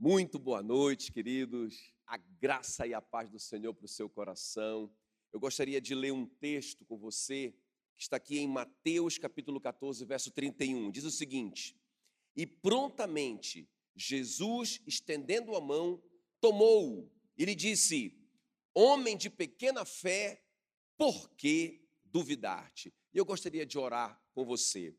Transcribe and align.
Muito 0.00 0.38
boa 0.38 0.62
noite, 0.62 1.10
queridos. 1.10 1.92
A 2.06 2.16
graça 2.16 2.86
e 2.86 2.94
a 2.94 3.02
paz 3.02 3.28
do 3.28 3.40
Senhor 3.40 3.74
para 3.74 3.84
o 3.84 3.88
seu 3.88 4.08
coração. 4.08 4.88
Eu 5.32 5.40
gostaria 5.40 5.80
de 5.80 5.92
ler 5.92 6.12
um 6.12 6.24
texto 6.24 6.84
com 6.84 6.96
você, 6.96 7.52
que 7.96 8.02
está 8.02 8.16
aqui 8.16 8.38
em 8.38 8.46
Mateus 8.46 9.18
capítulo 9.18 9.60
14, 9.60 10.04
verso 10.04 10.30
31. 10.30 10.92
Diz 10.92 11.02
o 11.02 11.10
seguinte: 11.10 11.76
E 12.36 12.46
prontamente 12.46 13.68
Jesus, 13.96 14.80
estendendo 14.86 15.56
a 15.56 15.60
mão, 15.60 16.00
tomou-o 16.40 17.10
e 17.36 17.44
lhe 17.44 17.56
disse: 17.56 18.16
Homem 18.72 19.16
de 19.16 19.28
pequena 19.28 19.84
fé, 19.84 20.40
por 20.96 21.28
que 21.30 21.84
duvidar-te? 22.04 22.94
E 23.12 23.18
eu 23.18 23.24
gostaria 23.24 23.66
de 23.66 23.76
orar 23.76 24.22
com 24.32 24.44
você. 24.44 24.96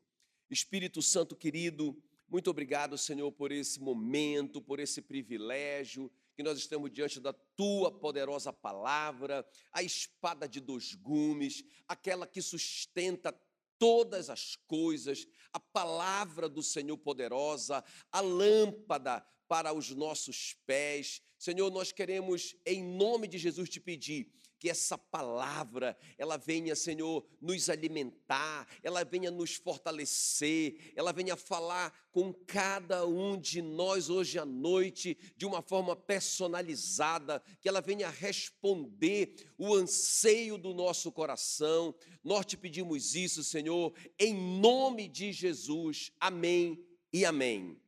Espírito 0.50 1.00
Santo 1.00 1.34
querido, 1.34 1.96
muito 2.30 2.48
obrigado, 2.48 2.96
Senhor, 2.96 3.30
por 3.32 3.50
esse 3.50 3.80
momento, 3.80 4.62
por 4.62 4.78
esse 4.78 5.02
privilégio 5.02 6.10
que 6.36 6.44
nós 6.44 6.56
estamos 6.58 6.90
diante 6.90 7.18
da 7.18 7.32
tua 7.32 7.90
poderosa 7.90 8.52
palavra, 8.52 9.44
a 9.72 9.82
espada 9.82 10.48
de 10.48 10.60
dois 10.60 10.94
gumes, 10.94 11.64
aquela 11.88 12.26
que 12.26 12.40
sustenta 12.40 13.30
todas 13.78 14.30
as 14.30 14.54
coisas, 14.54 15.26
a 15.52 15.58
palavra 15.58 16.48
do 16.48 16.62
Senhor 16.62 16.96
poderosa, 16.96 17.82
a 18.12 18.20
lâmpada 18.20 19.26
para 19.48 19.72
os 19.72 19.90
nossos 19.90 20.54
pés. 20.64 21.20
Senhor, 21.36 21.70
nós 21.70 21.90
queremos, 21.90 22.54
em 22.64 22.84
nome 22.84 23.26
de 23.26 23.36
Jesus, 23.36 23.68
te 23.68 23.80
pedir 23.80 24.32
que 24.60 24.68
essa 24.68 24.98
palavra, 24.98 25.96
ela 26.18 26.36
venha, 26.36 26.76
Senhor, 26.76 27.26
nos 27.40 27.70
alimentar, 27.70 28.68
ela 28.82 29.02
venha 29.02 29.30
nos 29.30 29.54
fortalecer, 29.54 30.92
ela 30.94 31.14
venha 31.14 31.34
falar 31.34 31.90
com 32.12 32.30
cada 32.30 33.06
um 33.06 33.40
de 33.40 33.62
nós 33.62 34.10
hoje 34.10 34.38
à 34.38 34.44
noite 34.44 35.16
de 35.34 35.46
uma 35.46 35.62
forma 35.62 35.96
personalizada, 35.96 37.42
que 37.58 37.70
ela 37.70 37.80
venha 37.80 38.10
responder 38.10 39.34
o 39.56 39.74
anseio 39.74 40.58
do 40.58 40.74
nosso 40.74 41.10
coração. 41.10 41.94
Nós 42.22 42.44
te 42.44 42.58
pedimos 42.58 43.14
isso, 43.14 43.42
Senhor, 43.42 43.94
em 44.18 44.34
nome 44.60 45.08
de 45.08 45.32
Jesus. 45.32 46.12
Amém 46.20 46.84
e 47.10 47.24
amém. 47.24 47.80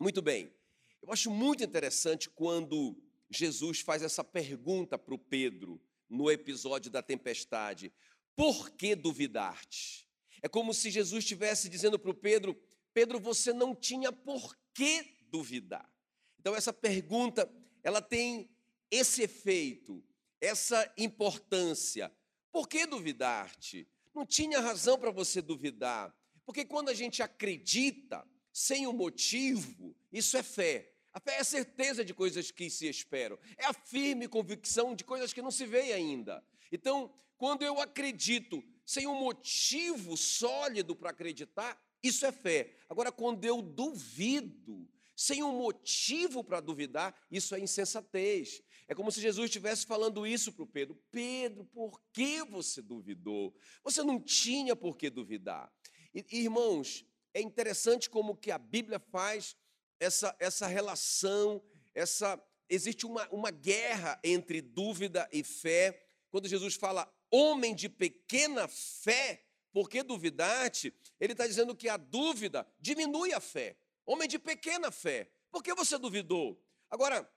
Muito 0.00 0.20
bem. 0.20 0.52
Eu 1.00 1.12
acho 1.12 1.30
muito 1.30 1.62
interessante 1.62 2.28
quando 2.28 3.00
Jesus 3.30 3.78
faz 3.78 4.02
essa 4.02 4.24
pergunta 4.24 4.98
para 4.98 5.14
o 5.14 5.18
Pedro 5.18 5.80
no 6.12 6.30
episódio 6.30 6.90
da 6.90 7.02
tempestade: 7.02 7.92
Por 8.36 8.70
que 8.70 8.94
duvidar-te? 8.94 10.06
É 10.42 10.48
como 10.48 10.74
se 10.74 10.90
Jesus 10.90 11.24
estivesse 11.24 11.68
dizendo 11.68 11.98
para 11.98 12.10
o 12.10 12.14
Pedro: 12.14 12.54
Pedro, 12.92 13.18
você 13.18 13.52
não 13.52 13.74
tinha 13.74 14.12
por 14.12 14.56
que 14.74 15.02
duvidar. 15.30 15.90
Então, 16.38 16.54
essa 16.54 16.72
pergunta, 16.72 17.50
ela 17.82 18.02
tem 18.02 18.50
esse 18.90 19.22
efeito, 19.22 20.04
essa 20.40 20.92
importância. 20.98 22.12
Por 22.50 22.68
que 22.68 22.86
duvidar-te? 22.86 23.88
Não 24.14 24.26
tinha 24.26 24.60
razão 24.60 24.98
para 24.98 25.10
você 25.10 25.40
duvidar, 25.40 26.14
porque 26.44 26.66
quando 26.66 26.90
a 26.90 26.94
gente 26.94 27.22
acredita 27.22 28.28
sem 28.52 28.86
um 28.86 28.92
motivo, 28.92 29.96
isso 30.12 30.36
é 30.36 30.42
fé. 30.42 30.91
A 31.12 31.20
fé 31.20 31.36
é 31.36 31.40
a 31.40 31.44
certeza 31.44 32.04
de 32.04 32.14
coisas 32.14 32.50
que 32.50 32.70
se 32.70 32.88
esperam, 32.88 33.38
é 33.56 33.66
a 33.66 33.72
firme 33.72 34.26
convicção 34.26 34.94
de 34.94 35.04
coisas 35.04 35.32
que 35.32 35.42
não 35.42 35.50
se 35.50 35.66
veem 35.66 35.92
ainda. 35.92 36.42
Então, 36.70 37.12
quando 37.36 37.62
eu 37.62 37.80
acredito 37.80 38.64
sem 38.84 39.06
um 39.06 39.18
motivo 39.18 40.16
sólido 40.16 40.96
para 40.96 41.10
acreditar, 41.10 41.80
isso 42.02 42.24
é 42.24 42.32
fé. 42.32 42.74
Agora, 42.88 43.12
quando 43.12 43.44
eu 43.44 43.60
duvido, 43.60 44.88
sem 45.14 45.42
um 45.42 45.56
motivo 45.56 46.42
para 46.42 46.60
duvidar, 46.60 47.14
isso 47.30 47.54
é 47.54 47.60
insensatez. 47.60 48.62
É 48.88 48.94
como 48.94 49.12
se 49.12 49.20
Jesus 49.20 49.46
estivesse 49.46 49.86
falando 49.86 50.26
isso 50.26 50.52
para 50.52 50.64
o 50.64 50.66
Pedro: 50.66 50.98
Pedro, 51.10 51.64
por 51.64 52.00
que 52.12 52.42
você 52.42 52.82
duvidou? 52.82 53.54
Você 53.84 54.02
não 54.02 54.20
tinha 54.20 54.74
por 54.74 54.96
que 54.96 55.08
duvidar. 55.10 55.72
E, 56.14 56.24
irmãos, 56.30 57.04
é 57.32 57.40
interessante 57.40 58.10
como 58.10 58.36
que 58.36 58.50
a 58.50 58.58
Bíblia 58.58 58.98
faz 58.98 59.56
essa, 60.00 60.34
essa 60.38 60.66
relação, 60.66 61.62
essa 61.94 62.40
existe 62.68 63.04
uma, 63.06 63.28
uma 63.30 63.50
guerra 63.50 64.18
entre 64.24 64.60
dúvida 64.60 65.28
e 65.32 65.42
fé. 65.42 66.06
Quando 66.30 66.48
Jesus 66.48 66.74
fala 66.74 67.12
homem 67.30 67.74
de 67.74 67.88
pequena 67.88 68.66
fé, 68.68 69.44
por 69.72 69.88
que 69.88 70.02
duvidar-te? 70.02 70.94
Ele 71.20 71.32
está 71.32 71.46
dizendo 71.46 71.74
que 71.74 71.88
a 71.88 71.96
dúvida 71.96 72.66
diminui 72.80 73.32
a 73.32 73.40
fé. 73.40 73.76
Homem 74.04 74.28
de 74.28 74.38
pequena 74.38 74.90
fé, 74.90 75.30
por 75.50 75.62
que 75.62 75.74
você 75.74 75.98
duvidou? 75.98 76.60
Agora, 76.90 77.30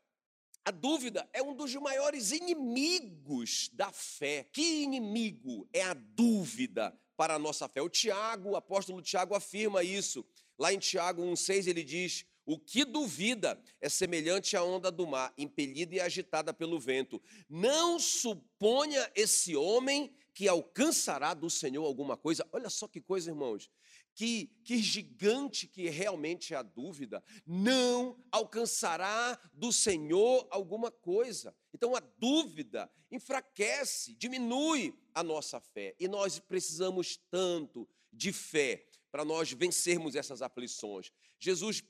a 0.64 0.72
dúvida 0.72 1.30
é 1.32 1.44
um 1.44 1.54
dos 1.54 1.76
maiores 1.76 2.32
inimigos 2.32 3.70
da 3.74 3.92
fé. 3.92 4.48
Que 4.52 4.82
inimigo 4.82 5.70
é 5.72 5.84
a 5.84 5.94
dúvida 5.94 6.98
para 7.16 7.36
a 7.36 7.40
nossa 7.40 7.68
fé? 7.70 7.82
O 7.82 7.90
Tiago, 7.90 8.52
o 8.52 8.56
apóstolo 8.56 9.02
Tiago 9.02 9.36
afirma 9.36 9.84
isso. 9.84 10.26
Lá 10.58 10.74
em 10.74 10.80
Tiago 10.80 11.22
1,6 11.22 11.68
ele 11.68 11.84
diz: 11.84 12.26
o 12.46 12.60
que 12.60 12.86
duvida 12.86 13.60
é 13.82 13.90
semelhante 13.90 14.56
à 14.56 14.64
onda 14.64 14.92
do 14.92 15.08
mar, 15.08 15.34
impelida 15.38 15.96
e 15.96 16.00
agitada 16.00 16.54
pelo 16.54 16.80
vento. 16.80 17.22
Não 17.50 18.00
suponha 18.00 19.10
esse 19.16 19.56
homem 19.56 20.14
que 20.34 20.48
alcançará 20.48 21.34
do 21.34 21.50
Senhor 21.50 21.84
alguma 21.86 22.16
coisa. 22.16 22.48
Olha 22.52 22.70
só 22.70 22.88
que 22.88 23.02
coisa, 23.02 23.32
irmãos. 23.32 23.72
Que, 24.14 24.48
que 24.64 24.78
gigante 24.78 25.68
que 25.68 25.90
realmente 25.90 26.54
é 26.54 26.58
a 26.58 26.62
dúvida. 26.62 27.24
Não 27.46 28.18
alcançará 28.32 29.40
do 29.54 29.74
Senhor 29.74 30.48
alguma 30.52 30.92
coisa. 30.92 31.56
Então 31.74 31.96
a 31.96 32.00
dúvida 32.00 32.90
enfraquece, 33.12 34.14
diminui 34.14 34.94
a 35.14 35.24
nossa 35.24 35.60
fé. 35.60 35.96
E 36.00 36.08
nós 36.08 36.38
precisamos 36.38 37.18
tanto 37.32 37.88
de 38.12 38.32
fé 38.32 38.86
para 39.12 39.24
nós 39.26 39.52
vencermos 39.52 40.16
essas 40.16 40.42
aflições. 40.42 41.12
Jesus 41.40 41.82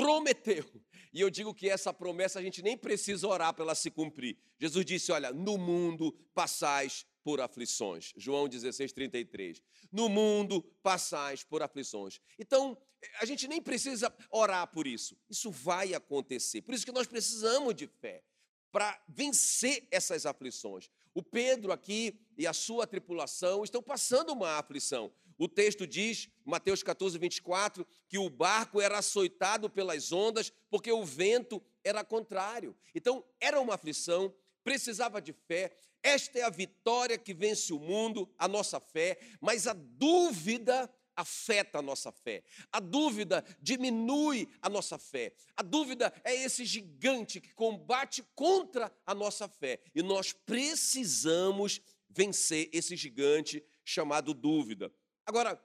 prometeu. 0.00 0.64
E 1.12 1.20
eu 1.20 1.28
digo 1.28 1.54
que 1.54 1.68
essa 1.68 1.92
promessa 1.92 2.38
a 2.38 2.42
gente 2.42 2.62
nem 2.62 2.76
precisa 2.76 3.26
orar 3.26 3.52
para 3.52 3.64
ela 3.64 3.74
se 3.74 3.90
cumprir. 3.90 4.38
Jesus 4.58 4.84
disse: 4.84 5.10
Olha, 5.10 5.32
no 5.32 5.58
mundo 5.58 6.12
passais 6.34 7.04
por 7.24 7.40
aflições. 7.40 8.12
João 8.16 8.48
16, 8.48 8.92
33. 8.92 9.62
No 9.90 10.08
mundo 10.08 10.62
passais 10.82 11.42
por 11.42 11.62
aflições. 11.62 12.20
Então, 12.38 12.78
a 13.20 13.24
gente 13.24 13.48
nem 13.48 13.60
precisa 13.60 14.14
orar 14.30 14.66
por 14.68 14.86
isso. 14.86 15.16
Isso 15.28 15.50
vai 15.50 15.94
acontecer. 15.94 16.62
Por 16.62 16.74
isso 16.74 16.86
que 16.86 16.92
nós 16.92 17.06
precisamos 17.06 17.74
de 17.74 17.86
fé 17.86 18.22
para 18.70 19.02
vencer 19.08 19.86
essas 19.90 20.26
aflições. 20.26 20.88
O 21.12 21.22
Pedro 21.22 21.72
aqui 21.72 22.20
e 22.38 22.46
a 22.46 22.52
sua 22.52 22.86
tripulação 22.86 23.64
estão 23.64 23.82
passando 23.82 24.32
uma 24.32 24.58
aflição. 24.58 25.12
O 25.40 25.48
texto 25.48 25.86
diz, 25.86 26.28
Mateus 26.44 26.82
14, 26.82 27.16
24, 27.16 27.86
que 28.10 28.18
o 28.18 28.28
barco 28.28 28.78
era 28.78 28.98
açoitado 28.98 29.70
pelas 29.70 30.12
ondas 30.12 30.52
porque 30.68 30.92
o 30.92 31.02
vento 31.02 31.62
era 31.82 32.04
contrário. 32.04 32.76
Então, 32.94 33.24
era 33.40 33.58
uma 33.58 33.76
aflição, 33.76 34.34
precisava 34.62 35.18
de 35.18 35.32
fé. 35.32 35.74
Esta 36.02 36.40
é 36.40 36.42
a 36.42 36.50
vitória 36.50 37.16
que 37.16 37.32
vence 37.32 37.72
o 37.72 37.78
mundo, 37.78 38.30
a 38.36 38.46
nossa 38.46 38.78
fé, 38.78 39.18
mas 39.40 39.66
a 39.66 39.72
dúvida 39.72 40.92
afeta 41.16 41.78
a 41.78 41.82
nossa 41.82 42.12
fé. 42.12 42.44
A 42.70 42.78
dúvida 42.78 43.42
diminui 43.62 44.46
a 44.60 44.68
nossa 44.68 44.98
fé. 44.98 45.32
A 45.56 45.62
dúvida 45.62 46.12
é 46.22 46.34
esse 46.34 46.66
gigante 46.66 47.40
que 47.40 47.54
combate 47.54 48.22
contra 48.34 48.94
a 49.06 49.14
nossa 49.14 49.48
fé. 49.48 49.80
E 49.94 50.02
nós 50.02 50.34
precisamos 50.34 51.80
vencer 52.10 52.68
esse 52.74 52.94
gigante 52.94 53.64
chamado 53.82 54.34
dúvida. 54.34 54.92
Agora, 55.30 55.64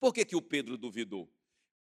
por 0.00 0.12
que, 0.12 0.24
que 0.24 0.34
o 0.34 0.42
Pedro 0.42 0.76
duvidou? 0.76 1.32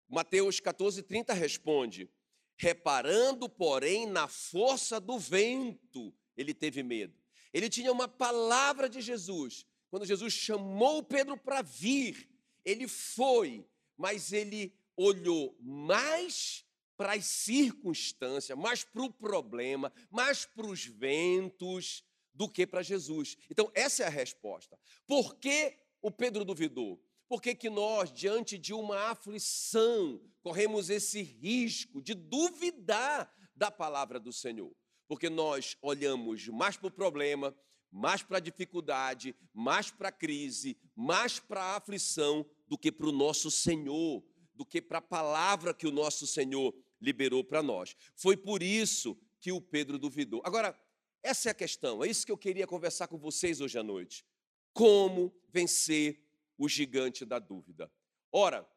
Mateus 0.06 0.60
14, 0.60 1.02
30 1.02 1.32
responde: 1.32 2.10
reparando, 2.58 3.48
porém, 3.48 4.04
na 4.04 4.28
força 4.28 5.00
do 5.00 5.18
vento, 5.18 6.14
ele 6.36 6.52
teve 6.52 6.82
medo. 6.82 7.18
Ele 7.54 7.70
tinha 7.70 7.90
uma 7.90 8.06
palavra 8.06 8.86
de 8.86 9.00
Jesus. 9.00 9.64
Quando 9.88 10.04
Jesus 10.04 10.34
chamou 10.34 11.02
Pedro 11.02 11.38
para 11.38 11.62
vir, 11.62 12.28
ele 12.62 12.86
foi, 12.86 13.66
mas 13.96 14.30
ele 14.30 14.78
olhou 14.94 15.56
mais 15.58 16.66
para 16.98 17.14
as 17.14 17.24
circunstâncias, 17.24 18.58
mais 18.58 18.84
para 18.84 19.02
o 19.02 19.10
problema, 19.10 19.90
mais 20.10 20.44
para 20.44 20.66
os 20.66 20.84
ventos 20.84 22.04
do 22.34 22.46
que 22.46 22.66
para 22.66 22.82
Jesus. 22.82 23.38
Então, 23.50 23.72
essa 23.74 24.02
é 24.02 24.06
a 24.06 24.10
resposta. 24.10 24.78
Por 25.06 25.36
que 25.36 25.78
o 26.06 26.10
Pedro 26.10 26.44
duvidou? 26.44 27.02
Por 27.28 27.42
que, 27.42 27.54
que 27.54 27.68
nós, 27.68 28.12
diante 28.12 28.56
de 28.56 28.72
uma 28.72 29.10
aflição, 29.10 30.20
corremos 30.42 30.90
esse 30.90 31.22
risco 31.22 32.00
de 32.00 32.14
duvidar 32.14 33.32
da 33.54 33.70
palavra 33.70 34.20
do 34.20 34.32
Senhor? 34.32 34.72
Porque 35.08 35.28
nós 35.28 35.76
olhamos 35.82 36.46
mais 36.48 36.76
para 36.76 36.88
o 36.88 36.90
problema, 36.90 37.56
mais 37.90 38.22
para 38.22 38.36
a 38.36 38.40
dificuldade, 38.40 39.34
mais 39.52 39.90
para 39.90 40.08
a 40.08 40.12
crise, 40.12 40.76
mais 40.94 41.40
para 41.40 41.62
a 41.62 41.76
aflição 41.76 42.46
do 42.66 42.78
que 42.78 42.92
para 42.92 43.08
o 43.08 43.12
nosso 43.12 43.50
Senhor, 43.50 44.24
do 44.54 44.64
que 44.64 44.80
para 44.80 44.98
a 44.98 45.02
palavra 45.02 45.74
que 45.74 45.86
o 45.86 45.92
nosso 45.92 46.26
Senhor 46.26 46.74
liberou 47.00 47.42
para 47.42 47.62
nós. 47.62 47.96
Foi 48.14 48.36
por 48.36 48.62
isso 48.62 49.18
que 49.40 49.52
o 49.52 49.60
Pedro 49.60 49.98
duvidou. 49.98 50.42
Agora, 50.44 50.78
essa 51.22 51.48
é 51.48 51.52
a 51.52 51.54
questão, 51.54 52.04
é 52.04 52.08
isso 52.08 52.24
que 52.24 52.32
eu 52.32 52.38
queria 52.38 52.66
conversar 52.66 53.08
com 53.08 53.18
vocês 53.18 53.60
hoje 53.60 53.78
à 53.78 53.82
noite. 53.82 54.24
Como 54.72 55.34
vencer 55.48 56.25
o 56.58 56.68
gigante 56.68 57.24
da 57.24 57.38
dúvida? 57.38 57.90
Ora, 58.32 58.68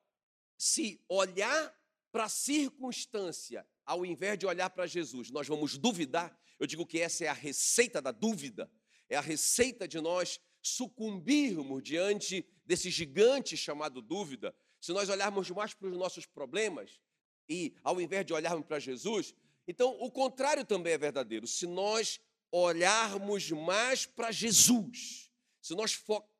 se 0.57 1.03
olhar 1.07 1.75
para 2.11 2.25
a 2.25 2.29
circunstância, 2.29 3.65
ao 3.85 4.05
invés 4.05 4.37
de 4.37 4.45
olhar 4.45 4.69
para 4.69 4.87
Jesus, 4.87 5.31
nós 5.31 5.47
vamos 5.47 5.77
duvidar, 5.77 6.37
eu 6.59 6.67
digo 6.67 6.85
que 6.85 6.99
essa 6.99 7.25
é 7.25 7.27
a 7.27 7.33
receita 7.33 8.01
da 8.01 8.11
dúvida, 8.11 8.69
é 9.07 9.15
a 9.15 9.21
receita 9.21 9.87
de 9.87 9.99
nós 9.99 10.39
sucumbirmos 10.61 11.81
diante 11.81 12.45
desse 12.65 12.89
gigante 12.89 13.55
chamado 13.55 14.01
dúvida. 14.01 14.53
Se 14.79 14.91
nós 14.91 15.09
olharmos 15.09 15.49
mais 15.49 15.73
para 15.73 15.87
os 15.87 15.97
nossos 15.97 16.25
problemas 16.25 16.99
e 17.47 17.73
ao 17.83 17.99
invés 17.99 18.25
de 18.25 18.33
olharmos 18.33 18.65
para 18.65 18.79
Jesus, 18.79 19.33
então 19.67 19.97
o 19.99 20.11
contrário 20.11 20.65
também 20.65 20.93
é 20.93 20.97
verdadeiro. 20.97 21.47
Se 21.47 21.65
nós 21.65 22.19
olharmos 22.51 23.49
mais 23.51 24.05
para 24.05 24.31
Jesus, 24.31 25.31
se 25.61 25.75
nós 25.75 25.93
focarmos 25.93 26.38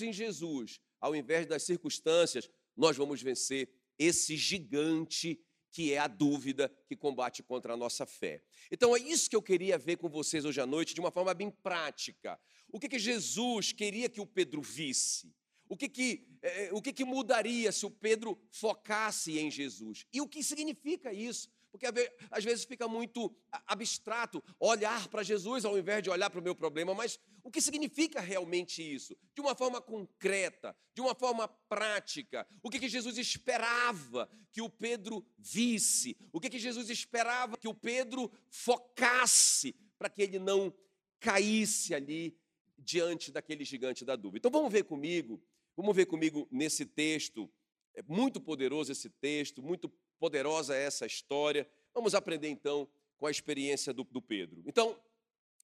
em 0.00 0.12
Jesus, 0.12 0.80
ao 1.00 1.14
invés 1.14 1.46
das 1.46 1.62
circunstâncias, 1.62 2.48
nós 2.76 2.96
vamos 2.96 3.22
vencer 3.22 3.68
esse 3.98 4.36
gigante 4.36 5.40
que 5.70 5.92
é 5.92 5.98
a 5.98 6.06
dúvida 6.06 6.70
que 6.86 6.94
combate 6.94 7.42
contra 7.42 7.72
a 7.72 7.76
nossa 7.76 8.04
fé. 8.04 8.42
Então 8.70 8.94
é 8.94 9.00
isso 9.00 9.28
que 9.28 9.34
eu 9.34 9.42
queria 9.42 9.78
ver 9.78 9.96
com 9.96 10.08
vocês 10.08 10.44
hoje 10.44 10.60
à 10.60 10.66
noite, 10.66 10.94
de 10.94 11.00
uma 11.00 11.10
forma 11.10 11.32
bem 11.32 11.50
prática. 11.50 12.38
O 12.70 12.78
que, 12.78 12.88
que 12.88 12.98
Jesus 12.98 13.72
queria 13.72 14.08
que 14.08 14.20
o 14.20 14.26
Pedro 14.26 14.60
visse? 14.60 15.32
O 15.68 15.76
que, 15.76 15.88
que, 15.88 16.28
eh, 16.42 16.68
o 16.72 16.82
que, 16.82 16.92
que 16.92 17.04
mudaria 17.04 17.72
se 17.72 17.86
o 17.86 17.90
Pedro 17.90 18.38
focasse 18.50 19.38
em 19.38 19.50
Jesus? 19.50 20.06
E 20.12 20.20
o 20.20 20.28
que 20.28 20.42
significa 20.42 21.12
isso? 21.12 21.50
Porque 21.72 21.86
às 22.30 22.44
vezes 22.44 22.66
fica 22.66 22.86
muito 22.86 23.34
abstrato 23.66 24.44
olhar 24.60 25.08
para 25.08 25.22
Jesus 25.22 25.64
ao 25.64 25.78
invés 25.78 26.02
de 26.02 26.10
olhar 26.10 26.28
para 26.28 26.38
o 26.38 26.42
meu 26.42 26.54
problema, 26.54 26.94
mas 26.94 27.18
o 27.42 27.50
que 27.50 27.62
significa 27.62 28.20
realmente 28.20 28.82
isso? 28.82 29.16
De 29.34 29.40
uma 29.40 29.54
forma 29.54 29.80
concreta, 29.80 30.76
de 30.94 31.00
uma 31.00 31.14
forma 31.14 31.48
prática. 31.48 32.46
O 32.62 32.68
que, 32.68 32.78
que 32.78 32.90
Jesus 32.90 33.16
esperava 33.16 34.28
que 34.52 34.60
o 34.60 34.68
Pedro 34.68 35.26
visse? 35.38 36.14
O 36.30 36.38
que, 36.38 36.50
que 36.50 36.58
Jesus 36.58 36.90
esperava 36.90 37.56
que 37.56 37.66
o 37.66 37.74
Pedro 37.74 38.30
focasse 38.50 39.74
para 39.98 40.10
que 40.10 40.20
ele 40.20 40.38
não 40.38 40.72
caísse 41.18 41.94
ali 41.94 42.38
diante 42.76 43.32
daquele 43.32 43.64
gigante 43.64 44.04
da 44.04 44.14
dúvida? 44.14 44.38
Então 44.38 44.50
vamos 44.50 44.70
ver 44.70 44.84
comigo, 44.84 45.42
vamos 45.74 45.96
ver 45.96 46.04
comigo 46.04 46.46
nesse 46.50 46.84
texto. 46.84 47.50
É 47.94 48.02
muito 48.06 48.40
poderoso 48.40 48.92
esse 48.92 49.08
texto, 49.08 49.62
muito 49.62 49.90
poderosa 50.22 50.76
é 50.76 50.84
essa 50.84 51.04
história. 51.04 51.68
Vamos 51.92 52.14
aprender 52.14 52.48
então 52.48 52.88
com 53.18 53.26
a 53.26 53.30
experiência 53.32 53.92
do, 53.92 54.04
do 54.04 54.22
Pedro. 54.22 54.62
Então, 54.64 54.96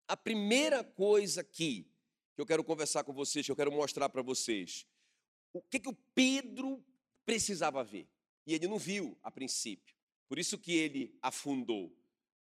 a 0.08 0.16
primeira 0.16 0.82
coisa 0.82 1.42
aqui 1.42 1.86
que 2.34 2.40
eu 2.42 2.46
quero 2.46 2.64
conversar 2.64 3.04
com 3.04 3.12
vocês, 3.12 3.46
que 3.46 3.52
eu 3.52 3.56
quero 3.56 3.70
mostrar 3.70 4.08
para 4.08 4.20
vocês, 4.20 4.84
o 5.52 5.62
que, 5.62 5.78
que 5.78 5.88
o 5.88 5.96
Pedro 6.12 6.84
precisava 7.24 7.84
ver. 7.84 8.08
E 8.44 8.52
ele 8.52 8.66
não 8.66 8.78
viu 8.78 9.16
a 9.22 9.30
princípio. 9.30 9.94
Por 10.28 10.40
isso 10.40 10.58
que 10.58 10.72
ele 10.72 11.16
afundou. 11.22 11.96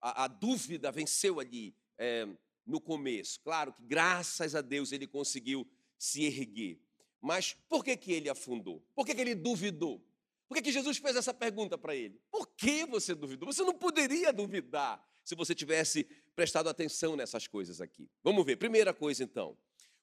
A, 0.01 0.25
a 0.25 0.27
dúvida 0.27 0.91
venceu 0.91 1.39
ali 1.39 1.77
é, 1.97 2.27
no 2.67 2.81
começo. 2.81 3.39
Claro 3.41 3.73
que, 3.73 3.85
graças 3.85 4.57
a 4.57 4.61
Deus, 4.61 4.91
ele 4.91 5.07
conseguiu 5.07 5.65
se 5.97 6.25
erguer. 6.25 6.81
Mas 7.21 7.53
por 7.69 7.85
que, 7.85 7.97
que 7.97 8.13
ele 8.13 8.29
afundou? 8.29 8.83
Por 8.97 9.07
que, 9.07 9.15
que 9.15 9.21
ele 9.21 9.37
duvidou? 9.37 10.05
Por 10.51 10.57
que, 10.57 10.63
que 10.63 10.73
Jesus 10.73 10.99
fez 10.99 11.15
essa 11.15 11.33
pergunta 11.33 11.79
para 11.79 11.95
ele? 11.95 12.21
Por 12.29 12.45
que 12.45 12.85
você 12.85 13.15
duvidou? 13.15 13.53
Você 13.53 13.63
não 13.63 13.73
poderia 13.73 14.33
duvidar 14.33 15.01
se 15.23 15.37
você 15.37 15.55
tivesse 15.55 16.03
prestado 16.35 16.69
atenção 16.69 17.15
nessas 17.15 17.47
coisas 17.47 17.81
aqui. 17.81 18.11
Vamos 18.21 18.45
ver. 18.45 18.57
Primeira 18.57 18.93
coisa, 18.93 19.23
então. 19.23 19.57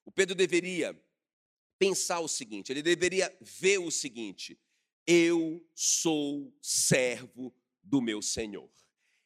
O 0.05 0.09
Pedro 0.09 0.33
deveria 0.33 0.97
pensar 1.77 2.21
o 2.21 2.29
seguinte: 2.29 2.71
ele 2.71 2.81
deveria 2.81 3.37
ver 3.41 3.79
o 3.79 3.91
seguinte. 3.91 4.57
Eu 5.05 5.61
sou 5.75 6.57
servo 6.61 7.53
do 7.83 8.01
meu 8.01 8.21
Senhor. 8.21 8.71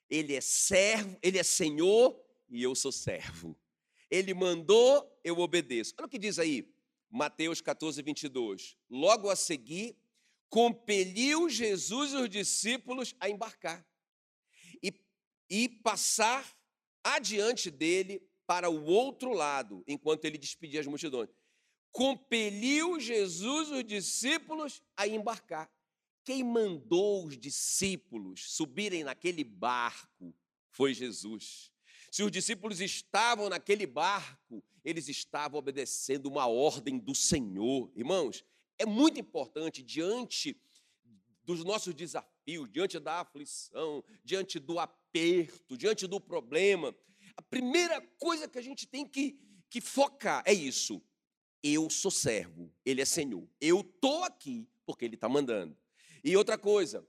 Ele 0.09 0.33
é 0.33 0.41
servo, 0.41 1.19
ele 1.21 1.37
é 1.37 1.43
Senhor 1.43 2.19
e 2.49 2.63
eu 2.63 2.73
sou 2.73 2.91
servo. 2.91 3.55
Ele 4.09 4.33
mandou, 4.33 5.21
eu 5.23 5.37
obedeço. 5.37 5.93
Olha 5.99 6.07
o 6.07 6.09
que 6.09 6.17
diz 6.17 6.39
aí, 6.39 6.67
Mateus 7.11 7.61
14, 7.61 8.01
22. 8.01 8.75
Logo 8.89 9.29
a 9.29 9.35
seguir, 9.35 10.00
compeliu 10.51 11.49
Jesus 11.49 12.11
e 12.11 12.17
os 12.17 12.29
discípulos 12.29 13.15
a 13.21 13.29
embarcar 13.29 13.87
e, 14.83 14.93
e 15.49 15.69
passar 15.69 16.45
adiante 17.01 17.71
dele 17.71 18.21
para 18.45 18.69
o 18.69 18.83
outro 18.83 19.31
lado, 19.31 19.81
enquanto 19.87 20.25
ele 20.25 20.37
despedia 20.37 20.81
as 20.81 20.85
multidões. 20.85 21.29
Compeliu 21.89 22.99
Jesus 22.99 23.71
os 23.71 23.83
discípulos 23.85 24.83
a 24.97 25.07
embarcar. 25.07 25.71
Quem 26.25 26.43
mandou 26.43 27.25
os 27.25 27.37
discípulos 27.37 28.53
subirem 28.53 29.05
naquele 29.05 29.45
barco 29.45 30.35
foi 30.69 30.93
Jesus. 30.93 31.71
Se 32.11 32.23
os 32.23 32.31
discípulos 32.31 32.81
estavam 32.81 33.47
naquele 33.47 33.85
barco, 33.85 34.61
eles 34.83 35.07
estavam 35.07 35.59
obedecendo 35.59 36.25
uma 36.25 36.45
ordem 36.45 36.99
do 36.99 37.15
Senhor. 37.15 37.89
Irmãos, 37.95 38.43
é 38.81 38.85
muito 38.85 39.19
importante 39.19 39.83
diante 39.83 40.59
dos 41.43 41.63
nossos 41.63 41.93
desafios, 41.93 42.69
diante 42.71 42.99
da 42.99 43.21
aflição, 43.21 44.03
diante 44.23 44.59
do 44.59 44.79
aperto, 44.79 45.77
diante 45.77 46.07
do 46.07 46.19
problema. 46.19 46.95
A 47.35 47.41
primeira 47.43 48.01
coisa 48.17 48.47
que 48.47 48.57
a 48.57 48.61
gente 48.61 48.87
tem 48.87 49.05
que, 49.05 49.39
que 49.69 49.79
focar 49.79 50.43
é 50.45 50.53
isso. 50.53 51.01
Eu 51.63 51.91
sou 51.91 52.09
servo, 52.09 52.73
ele 52.83 53.01
é 53.01 53.05
Senhor. 53.05 53.47
Eu 53.59 53.81
estou 53.81 54.23
aqui 54.23 54.67
porque 54.83 55.05
ele 55.05 55.15
está 55.15 55.29
mandando. 55.29 55.77
E 56.23 56.35
outra 56.35 56.57
coisa, 56.57 57.07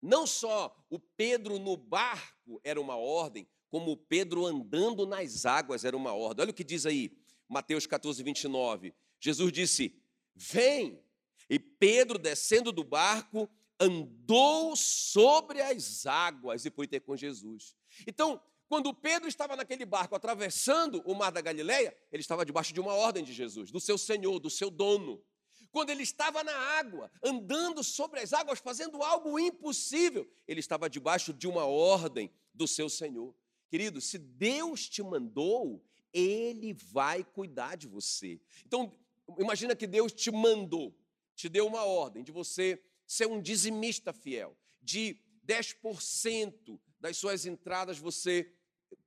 não 0.00 0.24
só 0.24 0.74
o 0.88 1.00
Pedro 1.00 1.58
no 1.58 1.76
barco 1.76 2.60
era 2.62 2.80
uma 2.80 2.96
ordem, 2.96 3.48
como 3.68 3.90
o 3.92 3.96
Pedro 3.96 4.46
andando 4.46 5.04
nas 5.04 5.46
águas 5.46 5.84
era 5.84 5.96
uma 5.96 6.12
ordem. 6.12 6.42
Olha 6.44 6.50
o 6.52 6.54
que 6.54 6.62
diz 6.62 6.86
aí, 6.86 7.16
Mateus 7.48 7.86
14, 7.86 8.22
29. 8.22 8.94
Jesus 9.18 9.52
disse: 9.52 10.01
Vem. 10.34 11.02
E 11.48 11.58
Pedro, 11.58 12.18
descendo 12.18 12.72
do 12.72 12.84
barco, 12.84 13.48
andou 13.78 14.76
sobre 14.76 15.60
as 15.60 16.06
águas 16.06 16.64
e 16.64 16.70
foi 16.70 16.86
ter 16.86 17.00
com 17.00 17.16
Jesus. 17.16 17.74
Então, 18.06 18.40
quando 18.68 18.94
Pedro 18.94 19.28
estava 19.28 19.54
naquele 19.54 19.84
barco 19.84 20.14
atravessando 20.14 21.02
o 21.04 21.14
mar 21.14 21.30
da 21.30 21.40
Galileia, 21.40 21.94
ele 22.10 22.22
estava 22.22 22.44
debaixo 22.44 22.72
de 22.72 22.80
uma 22.80 22.94
ordem 22.94 23.22
de 23.22 23.32
Jesus, 23.32 23.70
do 23.70 23.80
seu 23.80 23.98
Senhor, 23.98 24.38
do 24.38 24.48
seu 24.48 24.70
dono. 24.70 25.22
Quando 25.70 25.90
ele 25.90 26.02
estava 26.02 26.44
na 26.44 26.54
água, 26.78 27.10
andando 27.22 27.82
sobre 27.82 28.20
as 28.20 28.32
águas, 28.32 28.60
fazendo 28.60 29.02
algo 29.02 29.38
impossível, 29.38 30.30
ele 30.46 30.60
estava 30.60 30.88
debaixo 30.88 31.32
de 31.32 31.46
uma 31.46 31.64
ordem 31.64 32.30
do 32.54 32.68
seu 32.68 32.88
Senhor. 32.88 33.34
Querido, 33.68 34.00
se 34.00 34.18
Deus 34.18 34.88
te 34.88 35.02
mandou, 35.02 35.84
ele 36.12 36.74
vai 36.74 37.24
cuidar 37.24 37.76
de 37.76 37.88
você. 37.88 38.40
Então, 38.66 38.92
imagina 39.38 39.76
que 39.76 39.86
Deus 39.86 40.12
te 40.12 40.30
mandou, 40.30 40.94
te 41.34 41.48
deu 41.48 41.66
uma 41.66 41.84
ordem 41.84 42.22
de 42.22 42.32
você 42.32 42.82
ser 43.06 43.26
um 43.26 43.40
dizimista 43.40 44.12
fiel, 44.12 44.56
de 44.80 45.18
10% 45.46 46.78
das 47.00 47.16
suas 47.16 47.46
entradas 47.46 47.98
você 47.98 48.52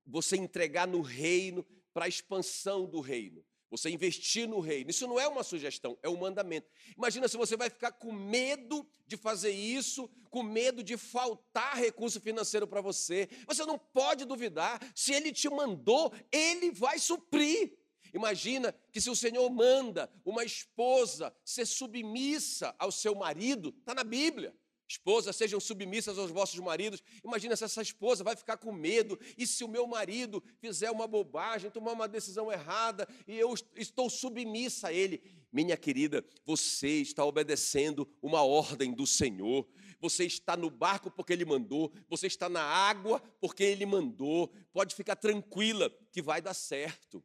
você 0.06 0.38
entregar 0.38 0.88
no 0.88 1.02
reino 1.02 1.66
para 1.94 2.06
a 2.06 2.08
expansão 2.08 2.86
do 2.86 3.00
reino. 3.00 3.44
Você 3.70 3.90
investir 3.90 4.48
no 4.48 4.60
reino. 4.60 4.92
Isso 4.92 5.08
não 5.08 5.20
é 5.20 5.28
uma 5.28 5.44
sugestão, 5.44 5.98
é 6.04 6.08
um 6.08 6.16
mandamento. 6.16 6.70
Imagina 6.96 7.28
se 7.28 7.36
você 7.36 7.58
vai 7.58 7.70
ficar 7.70 7.92
com 7.92 8.12
medo 8.12 8.88
de 9.08 9.18
fazer 9.18 9.52
isso, 9.52 10.10
com 10.30 10.44
medo 10.44 10.84
de 10.84 10.98
faltar 10.98 11.76
recurso 11.76 12.22
financeiro 12.22 12.68
para 12.68 12.80
você. 12.80 13.28
Você 13.48 13.66
não 13.66 13.78
pode 13.78 14.24
duvidar. 14.24 14.80
Se 14.96 15.14
ele 15.14 15.32
te 15.32 15.50
mandou, 15.50 16.14
ele 16.32 16.72
vai 16.72 17.00
suprir. 17.00 17.76
Imagina 18.16 18.74
que 18.94 19.02
se 19.02 19.10
o 19.10 19.16
Senhor 19.16 19.50
manda 19.50 20.10
uma 20.24 20.46
esposa 20.46 21.36
ser 21.44 21.66
submissa 21.66 22.74
ao 22.80 22.90
seu 22.90 23.14
marido, 23.14 23.76
está 23.78 23.94
na 23.94 24.06
Bíblia. 24.06 24.56
Esposas, 24.88 25.36
sejam 25.36 25.60
submissas 25.60 26.18
aos 26.18 26.32
vossos 26.32 26.58
maridos. 26.60 27.04
Imagina 27.26 27.58
se 27.58 27.66
essa 27.66 27.82
esposa 27.82 28.24
vai 28.24 28.38
ficar 28.38 28.56
com 28.56 28.72
medo, 28.72 29.20
e 29.38 29.46
se 29.46 29.66
o 29.66 29.68
meu 29.68 29.86
marido 29.86 30.42
fizer 30.62 30.90
uma 30.92 31.06
bobagem, 31.06 31.70
tomar 31.70 31.92
uma 31.92 32.08
decisão 32.08 32.50
errada, 32.50 33.06
e 33.28 33.38
eu 33.38 33.54
estou 33.76 34.10
submissa 34.10 34.88
a 34.88 34.94
ele. 34.94 35.22
Minha 35.52 35.76
querida, 35.76 36.24
você 36.46 37.02
está 37.02 37.26
obedecendo 37.26 38.08
uma 38.22 38.44
ordem 38.44 38.94
do 38.94 39.06
Senhor. 39.06 39.68
Você 40.00 40.24
está 40.24 40.56
no 40.56 40.70
barco 40.70 41.12
porque 41.12 41.34
ele 41.34 41.44
mandou, 41.44 41.92
você 42.08 42.28
está 42.28 42.48
na 42.48 42.64
água 42.64 43.22
porque 43.42 43.64
ele 43.64 43.86
mandou. 43.86 44.54
Pode 44.72 44.96
ficar 44.96 45.18
tranquila 45.18 45.92
que 46.14 46.22
vai 46.22 46.42
dar 46.42 46.54
certo. 46.54 47.22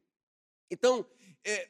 Então, 0.71 1.05
é, 1.43 1.69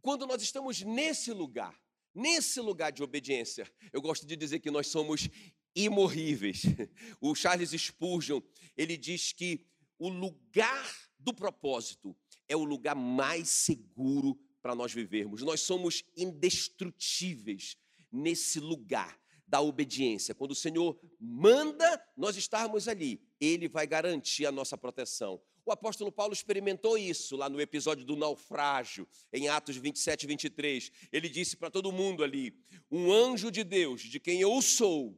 quando 0.00 0.26
nós 0.26 0.42
estamos 0.42 0.82
nesse 0.82 1.32
lugar, 1.32 1.80
nesse 2.12 2.60
lugar 2.60 2.90
de 2.90 3.02
obediência, 3.02 3.72
eu 3.92 4.02
gosto 4.02 4.26
de 4.26 4.36
dizer 4.36 4.58
que 4.58 4.70
nós 4.70 4.88
somos 4.88 5.28
imorríveis. 5.74 6.62
O 7.20 7.34
Charles 7.36 7.70
Spurgeon, 7.70 8.40
ele 8.76 8.96
diz 8.96 9.32
que 9.32 9.64
o 9.96 10.08
lugar 10.08 10.96
do 11.16 11.32
propósito 11.32 12.16
é 12.48 12.56
o 12.56 12.64
lugar 12.64 12.96
mais 12.96 13.48
seguro 13.48 14.36
para 14.60 14.74
nós 14.74 14.92
vivermos. 14.92 15.42
Nós 15.42 15.60
somos 15.60 16.02
indestrutíveis 16.16 17.76
nesse 18.10 18.58
lugar 18.58 19.16
da 19.46 19.60
obediência. 19.60 20.34
Quando 20.34 20.50
o 20.50 20.56
Senhor 20.56 20.98
manda 21.20 22.02
nós 22.16 22.36
estarmos 22.36 22.88
ali, 22.88 23.22
Ele 23.40 23.68
vai 23.68 23.86
garantir 23.86 24.46
a 24.46 24.52
nossa 24.52 24.76
proteção. 24.76 25.40
O 25.64 25.70
apóstolo 25.70 26.10
Paulo 26.10 26.32
experimentou 26.32 26.98
isso 26.98 27.36
lá 27.36 27.48
no 27.48 27.60
episódio 27.60 28.04
do 28.04 28.16
naufrágio, 28.16 29.06
em 29.32 29.48
Atos 29.48 29.76
27 29.76 30.24
e 30.24 30.26
23. 30.26 30.92
Ele 31.12 31.28
disse 31.28 31.56
para 31.56 31.70
todo 31.70 31.92
mundo 31.92 32.24
ali: 32.24 32.52
Um 32.90 33.12
anjo 33.12 33.50
de 33.50 33.62
Deus, 33.62 34.02
de 34.02 34.18
quem 34.18 34.40
eu 34.40 34.60
sou 34.60 35.16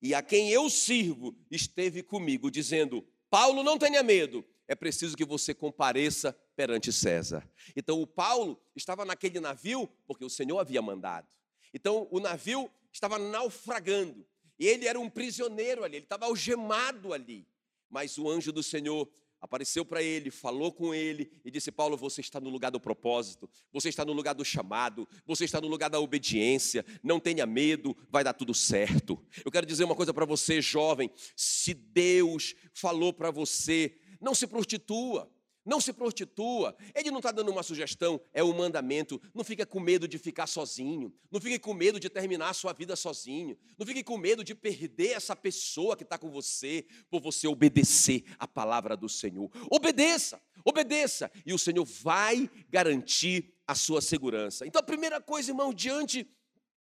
e 0.00 0.14
a 0.14 0.22
quem 0.22 0.50
eu 0.50 0.70
sirvo, 0.70 1.36
esteve 1.50 2.02
comigo, 2.02 2.50
dizendo: 2.50 3.06
Paulo, 3.28 3.62
não 3.62 3.78
tenha 3.78 4.02
medo, 4.02 4.44
é 4.66 4.74
preciso 4.74 5.16
que 5.16 5.24
você 5.24 5.52
compareça 5.52 6.32
perante 6.56 6.92
César. 6.92 7.46
Então, 7.76 8.00
o 8.00 8.06
Paulo 8.06 8.60
estava 8.74 9.04
naquele 9.04 9.40
navio 9.40 9.86
porque 10.06 10.24
o 10.24 10.30
Senhor 10.30 10.58
havia 10.58 10.80
mandado. 10.80 11.28
Então, 11.74 12.08
o 12.10 12.18
navio 12.18 12.70
estava 12.92 13.18
naufragando. 13.18 14.26
E 14.58 14.66
ele 14.66 14.86
era 14.86 14.98
um 14.98 15.10
prisioneiro 15.10 15.82
ali, 15.84 15.96
ele 15.96 16.04
estava 16.04 16.26
algemado 16.26 17.12
ali. 17.12 17.46
Mas 17.88 18.16
o 18.16 18.28
anjo 18.28 18.52
do 18.52 18.62
Senhor 18.62 19.10
apareceu 19.42 19.84
para 19.84 20.00
ele, 20.00 20.30
falou 20.30 20.72
com 20.72 20.94
ele 20.94 21.30
e 21.44 21.50
disse: 21.50 21.72
Paulo, 21.72 21.96
você 21.96 22.20
está 22.20 22.40
no 22.40 22.48
lugar 22.48 22.70
do 22.70 22.78
propósito, 22.78 23.50
você 23.72 23.88
está 23.88 24.04
no 24.04 24.12
lugar 24.12 24.34
do 24.34 24.44
chamado, 24.44 25.06
você 25.26 25.44
está 25.44 25.60
no 25.60 25.66
lugar 25.66 25.90
da 25.90 25.98
obediência, 25.98 26.86
não 27.02 27.18
tenha 27.18 27.44
medo, 27.44 27.96
vai 28.08 28.22
dar 28.22 28.32
tudo 28.32 28.54
certo. 28.54 29.20
Eu 29.44 29.50
quero 29.50 29.66
dizer 29.66 29.82
uma 29.82 29.96
coisa 29.96 30.14
para 30.14 30.24
você, 30.24 30.62
jovem: 30.62 31.10
se 31.36 31.74
Deus 31.74 32.54
falou 32.72 33.12
para 33.12 33.32
você, 33.32 33.98
não 34.20 34.34
se 34.34 34.46
prostitua. 34.46 35.28
Não 35.64 35.80
se 35.80 35.92
prostitua. 35.92 36.76
Ele 36.94 37.10
não 37.10 37.18
está 37.18 37.30
dando 37.30 37.50
uma 37.50 37.62
sugestão, 37.62 38.20
é 38.32 38.42
um 38.42 38.52
mandamento. 38.52 39.20
Não 39.32 39.44
fique 39.44 39.64
com 39.64 39.78
medo 39.78 40.08
de 40.08 40.18
ficar 40.18 40.46
sozinho. 40.46 41.14
Não 41.30 41.40
fique 41.40 41.58
com 41.58 41.72
medo 41.72 42.00
de 42.00 42.10
terminar 42.10 42.50
a 42.50 42.54
sua 42.54 42.72
vida 42.72 42.96
sozinho. 42.96 43.56
Não 43.78 43.86
fique 43.86 44.02
com 44.02 44.18
medo 44.18 44.42
de 44.42 44.54
perder 44.54 45.12
essa 45.12 45.36
pessoa 45.36 45.96
que 45.96 46.02
está 46.02 46.18
com 46.18 46.30
você 46.30 46.84
por 47.08 47.20
você 47.20 47.46
obedecer 47.46 48.24
a 48.38 48.48
palavra 48.48 48.96
do 48.96 49.08
Senhor. 49.08 49.50
Obedeça, 49.70 50.42
obedeça. 50.64 51.30
E 51.46 51.52
o 51.52 51.58
Senhor 51.58 51.84
vai 51.84 52.50
garantir 52.68 53.54
a 53.66 53.74
sua 53.74 54.00
segurança. 54.00 54.66
Então, 54.66 54.80
a 54.80 54.84
primeira 54.84 55.20
coisa, 55.20 55.50
irmão, 55.50 55.72
diante 55.72 56.28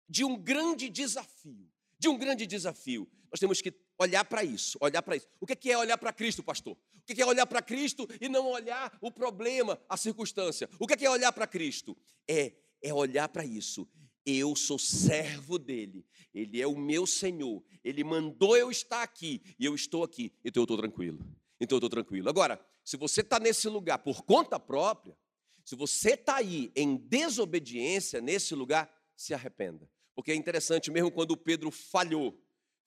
de 0.09 0.23
um 0.23 0.37
grande 0.37 0.89
desafio, 0.89 1.69
de 1.97 2.07
um 2.07 2.17
grande 2.17 2.45
desafio, 2.45 3.09
nós 3.31 3.39
temos 3.39 3.61
que 3.61 3.73
olhar 3.97 4.23
para 4.25 4.43
isso, 4.43 4.77
olhar 4.81 5.01
para 5.01 5.15
isso. 5.15 5.27
O 5.39 5.45
que 5.45 5.71
é 5.71 5.77
olhar 5.77 5.97
para 5.97 6.13
Cristo, 6.13 6.43
pastor? 6.43 6.77
O 6.95 7.01
que 7.13 7.21
é 7.21 7.25
olhar 7.25 7.45
para 7.45 7.61
Cristo 7.61 8.07
e 8.19 8.29
não 8.29 8.47
olhar 8.47 8.97
o 9.01 9.11
problema, 9.11 9.79
a 9.87 9.97
circunstância? 9.97 10.69
O 10.79 10.85
que 10.85 11.05
é 11.05 11.09
olhar 11.09 11.31
para 11.31 11.47
Cristo? 11.47 11.97
É, 12.27 12.53
é 12.81 12.93
olhar 12.93 13.27
para 13.29 13.45
isso. 13.45 13.87
Eu 14.25 14.55
sou 14.55 14.77
servo 14.77 15.57
dele, 15.57 16.05
ele 16.33 16.61
é 16.61 16.67
o 16.67 16.77
meu 16.77 17.07
Senhor, 17.07 17.63
ele 17.81 18.03
mandou 18.03 18.57
eu 18.57 18.69
estar 18.69 19.01
aqui 19.01 19.41
e 19.57 19.63
eu 19.63 19.73
estou 19.73 20.03
aqui, 20.03 20.33
então 20.43 20.61
eu 20.61 20.65
estou 20.65 20.77
tranquilo. 20.77 21.19
Então 21.61 21.77
eu 21.77 21.79
estou 21.79 21.89
tranquilo. 21.89 22.27
Agora, 22.27 22.59
se 22.83 22.97
você 22.97 23.21
está 23.21 23.39
nesse 23.39 23.69
lugar 23.69 23.99
por 23.99 24.23
conta 24.23 24.59
própria, 24.59 25.17
se 25.63 25.75
você 25.75 26.11
está 26.11 26.37
aí 26.37 26.71
em 26.75 26.97
desobediência 26.97 28.21
nesse 28.21 28.53
lugar, 28.53 28.93
se 29.15 29.33
arrependa. 29.33 29.89
Porque 30.15 30.31
é 30.31 30.35
interessante, 30.35 30.89
mesmo 30.91 31.11
quando 31.11 31.35
Pedro 31.35 31.71
falhou, 31.71 32.37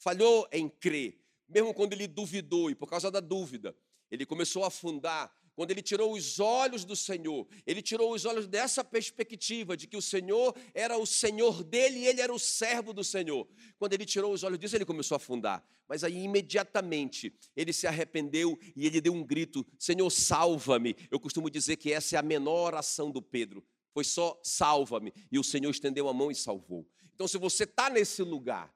falhou 0.01 0.49
em 0.51 0.69
crer, 0.69 1.21
mesmo 1.49 1.73
quando 1.73 1.93
ele 1.93 2.09
duvidou, 2.09 2.71
e 2.71 2.75
por 2.75 2.89
causa 2.89 3.11
da 3.11 3.21
dúvida, 3.21 3.77
ele 4.11 4.27
começou 4.27 4.65
a 4.65 4.69
afundar. 4.69 5.33
Quando 5.55 5.73
ele 5.73 5.83
tirou 5.83 6.15
os 6.15 6.41
olhos 6.41 6.87
do 6.87 6.97
Senhor, 6.97 7.47
ele 7.67 7.83
tirou 7.83 8.15
os 8.15 8.25
olhos 8.25 8.47
dessa 8.47 8.83
perspectiva 8.83 9.77
de 9.77 9.87
que 9.87 9.97
o 9.97 10.01
Senhor 10.01 10.57
era 10.73 10.97
o 10.97 11.05
Senhor 11.05 11.63
dele 11.63 11.99
e 11.99 12.07
ele 12.07 12.21
era 12.23 12.33
o 12.33 12.39
servo 12.39 12.95
do 12.95 13.05
Senhor. 13.05 13.47
Quando 13.79 13.93
ele 13.93 14.07
tirou 14.07 14.33
os 14.33 14.43
olhos 14.43 14.59
disso, 14.59 14.75
ele 14.75 14.87
começou 14.87 15.15
a 15.15 15.19
afundar. 15.19 15.63
Mas 15.87 16.03
aí, 16.03 16.23
imediatamente, 16.23 17.35
ele 17.55 17.75
se 17.75 17.87
arrependeu 17.87 18.59
e 18.75 18.87
ele 18.87 19.03
deu 19.03 19.13
um 19.13 19.23
grito: 19.23 19.67
Senhor, 19.79 20.09
salva-me. 20.09 20.97
Eu 21.11 21.21
costumo 21.21 21.51
dizer 21.51 21.77
que 21.77 21.93
essa 21.93 22.17
é 22.17 22.19
a 22.19 22.23
menor 22.23 22.69
oração 22.69 23.11
do 23.11 23.21
Pedro. 23.21 23.63
Foi 23.93 24.05
só 24.05 24.41
salva-me. 24.43 25.13
E 25.31 25.39
o 25.39 25.45
Senhor 25.45 25.71
estendeu 25.71 26.09
a 26.09 26.15
mão 26.15 26.31
e 26.31 26.35
salvou. 26.35 26.89
Então, 27.15 27.29
se 27.29 27.37
você 27.37 27.65
está 27.65 27.91
nesse 27.91 28.23
lugar, 28.23 28.73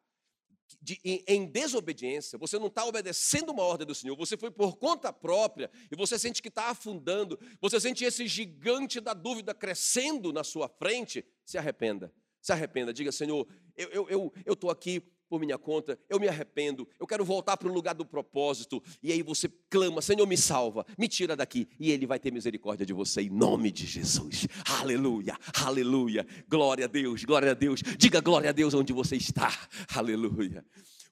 de, 0.80 1.00
em, 1.04 1.24
em, 1.26 1.46
desobediência, 1.46 2.38
você 2.38 2.58
não 2.58 2.66
está 2.66 2.84
obedecendo 2.84 3.50
uma 3.50 3.62
ordem 3.62 3.86
do 3.86 3.94
Senhor, 3.94 4.16
você 4.16 4.36
foi 4.36 4.50
por 4.50 4.76
conta 4.76 5.12
própria 5.12 5.70
e 5.90 5.96
você 5.96 6.18
sente 6.18 6.42
que 6.42 6.48
está 6.48 6.70
afundando, 6.70 7.38
você 7.60 7.80
sente 7.80 8.04
esse 8.04 8.26
gigante 8.26 9.00
da 9.00 9.14
dúvida 9.14 9.54
crescendo 9.54 10.32
na 10.32 10.44
sua 10.44 10.68
frente, 10.68 11.24
se 11.44 11.56
arrependa, 11.56 12.12
se 12.40 12.52
arrependa, 12.52 12.92
diga, 12.92 13.10
Senhor, 13.10 13.46
eu 13.76 13.88
estou 13.88 14.10
eu, 14.10 14.32
eu, 14.44 14.70
aqui 14.70 15.02
por 15.34 15.40
minha 15.40 15.58
conta, 15.58 15.98
eu 16.08 16.20
me 16.20 16.28
arrependo, 16.28 16.88
eu 16.96 17.08
quero 17.08 17.24
voltar 17.24 17.56
para 17.56 17.68
o 17.68 17.72
lugar 17.72 17.92
do 17.92 18.06
propósito. 18.06 18.80
E 19.02 19.10
aí 19.10 19.20
você 19.20 19.48
clama, 19.68 20.00
Senhor, 20.00 20.24
me 20.28 20.36
salva, 20.36 20.86
me 20.96 21.08
tira 21.08 21.34
daqui. 21.34 21.68
E 21.80 21.90
Ele 21.90 22.06
vai 22.06 22.20
ter 22.20 22.32
misericórdia 22.32 22.86
de 22.86 22.92
você 22.92 23.22
em 23.22 23.30
nome 23.30 23.72
de 23.72 23.84
Jesus. 23.84 24.46
Aleluia, 24.64 25.36
aleluia. 25.52 26.24
Glória 26.48 26.84
a 26.84 26.88
Deus, 26.88 27.24
glória 27.24 27.50
a 27.50 27.54
Deus. 27.54 27.82
Diga 27.98 28.20
glória 28.20 28.50
a 28.50 28.52
Deus 28.52 28.74
onde 28.74 28.92
você 28.92 29.16
está. 29.16 29.50
Aleluia. 29.92 30.64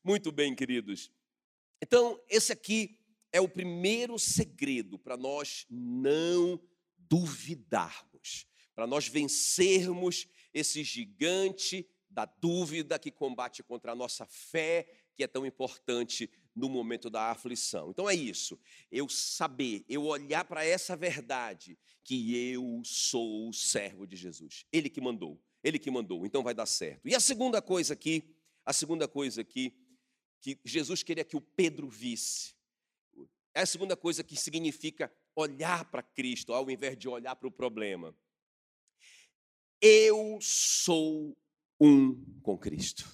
Muito 0.04 0.30
bem, 0.30 0.54
queridos. 0.54 1.10
Então, 1.82 2.16
esse 2.28 2.52
aqui 2.52 2.96
é 3.32 3.40
o 3.40 3.48
primeiro 3.48 4.20
segredo 4.20 5.00
para 5.00 5.16
nós 5.16 5.66
não 5.68 6.62
duvidarmos, 6.96 8.46
para 8.72 8.86
nós 8.86 9.08
vencermos 9.08 10.28
esse 10.54 10.84
gigante 10.84 11.84
da 12.12 12.26
dúvida 12.26 12.98
que 12.98 13.10
combate 13.10 13.62
contra 13.62 13.92
a 13.92 13.94
nossa 13.94 14.26
fé, 14.26 14.86
que 15.14 15.24
é 15.24 15.26
tão 15.26 15.46
importante 15.46 16.30
no 16.54 16.68
momento 16.68 17.08
da 17.08 17.30
aflição. 17.30 17.90
Então 17.90 18.08
é 18.08 18.14
isso, 18.14 18.60
eu 18.90 19.08
saber, 19.08 19.84
eu 19.88 20.04
olhar 20.04 20.44
para 20.44 20.64
essa 20.64 20.94
verdade, 20.94 21.78
que 22.04 22.36
eu 22.52 22.82
sou 22.84 23.48
o 23.48 23.52
servo 23.52 24.06
de 24.06 24.16
Jesus. 24.16 24.66
Ele 24.70 24.90
que 24.90 25.00
mandou, 25.00 25.40
ele 25.64 25.78
que 25.78 25.90
mandou, 25.90 26.26
então 26.26 26.42
vai 26.42 26.54
dar 26.54 26.66
certo. 26.66 27.08
E 27.08 27.14
a 27.14 27.20
segunda 27.20 27.62
coisa 27.62 27.94
aqui, 27.94 28.22
a 28.64 28.72
segunda 28.72 29.08
coisa 29.08 29.40
aqui, 29.40 29.74
que 30.40 30.58
Jesus 30.64 31.02
queria 31.02 31.24
que 31.24 31.36
o 31.36 31.40
Pedro 31.40 31.88
visse, 31.88 32.54
é 33.54 33.62
a 33.62 33.66
segunda 33.66 33.96
coisa 33.96 34.22
que 34.24 34.36
significa 34.36 35.12
olhar 35.34 35.84
para 35.90 36.02
Cristo, 36.02 36.52
ao 36.52 36.70
invés 36.70 36.96
de 36.98 37.08
olhar 37.08 37.36
para 37.36 37.48
o 37.48 37.52
problema. 37.52 38.14
Eu 39.80 40.38
sou 40.40 41.36
um 41.82 42.14
com 42.42 42.56
Cristo. 42.56 43.04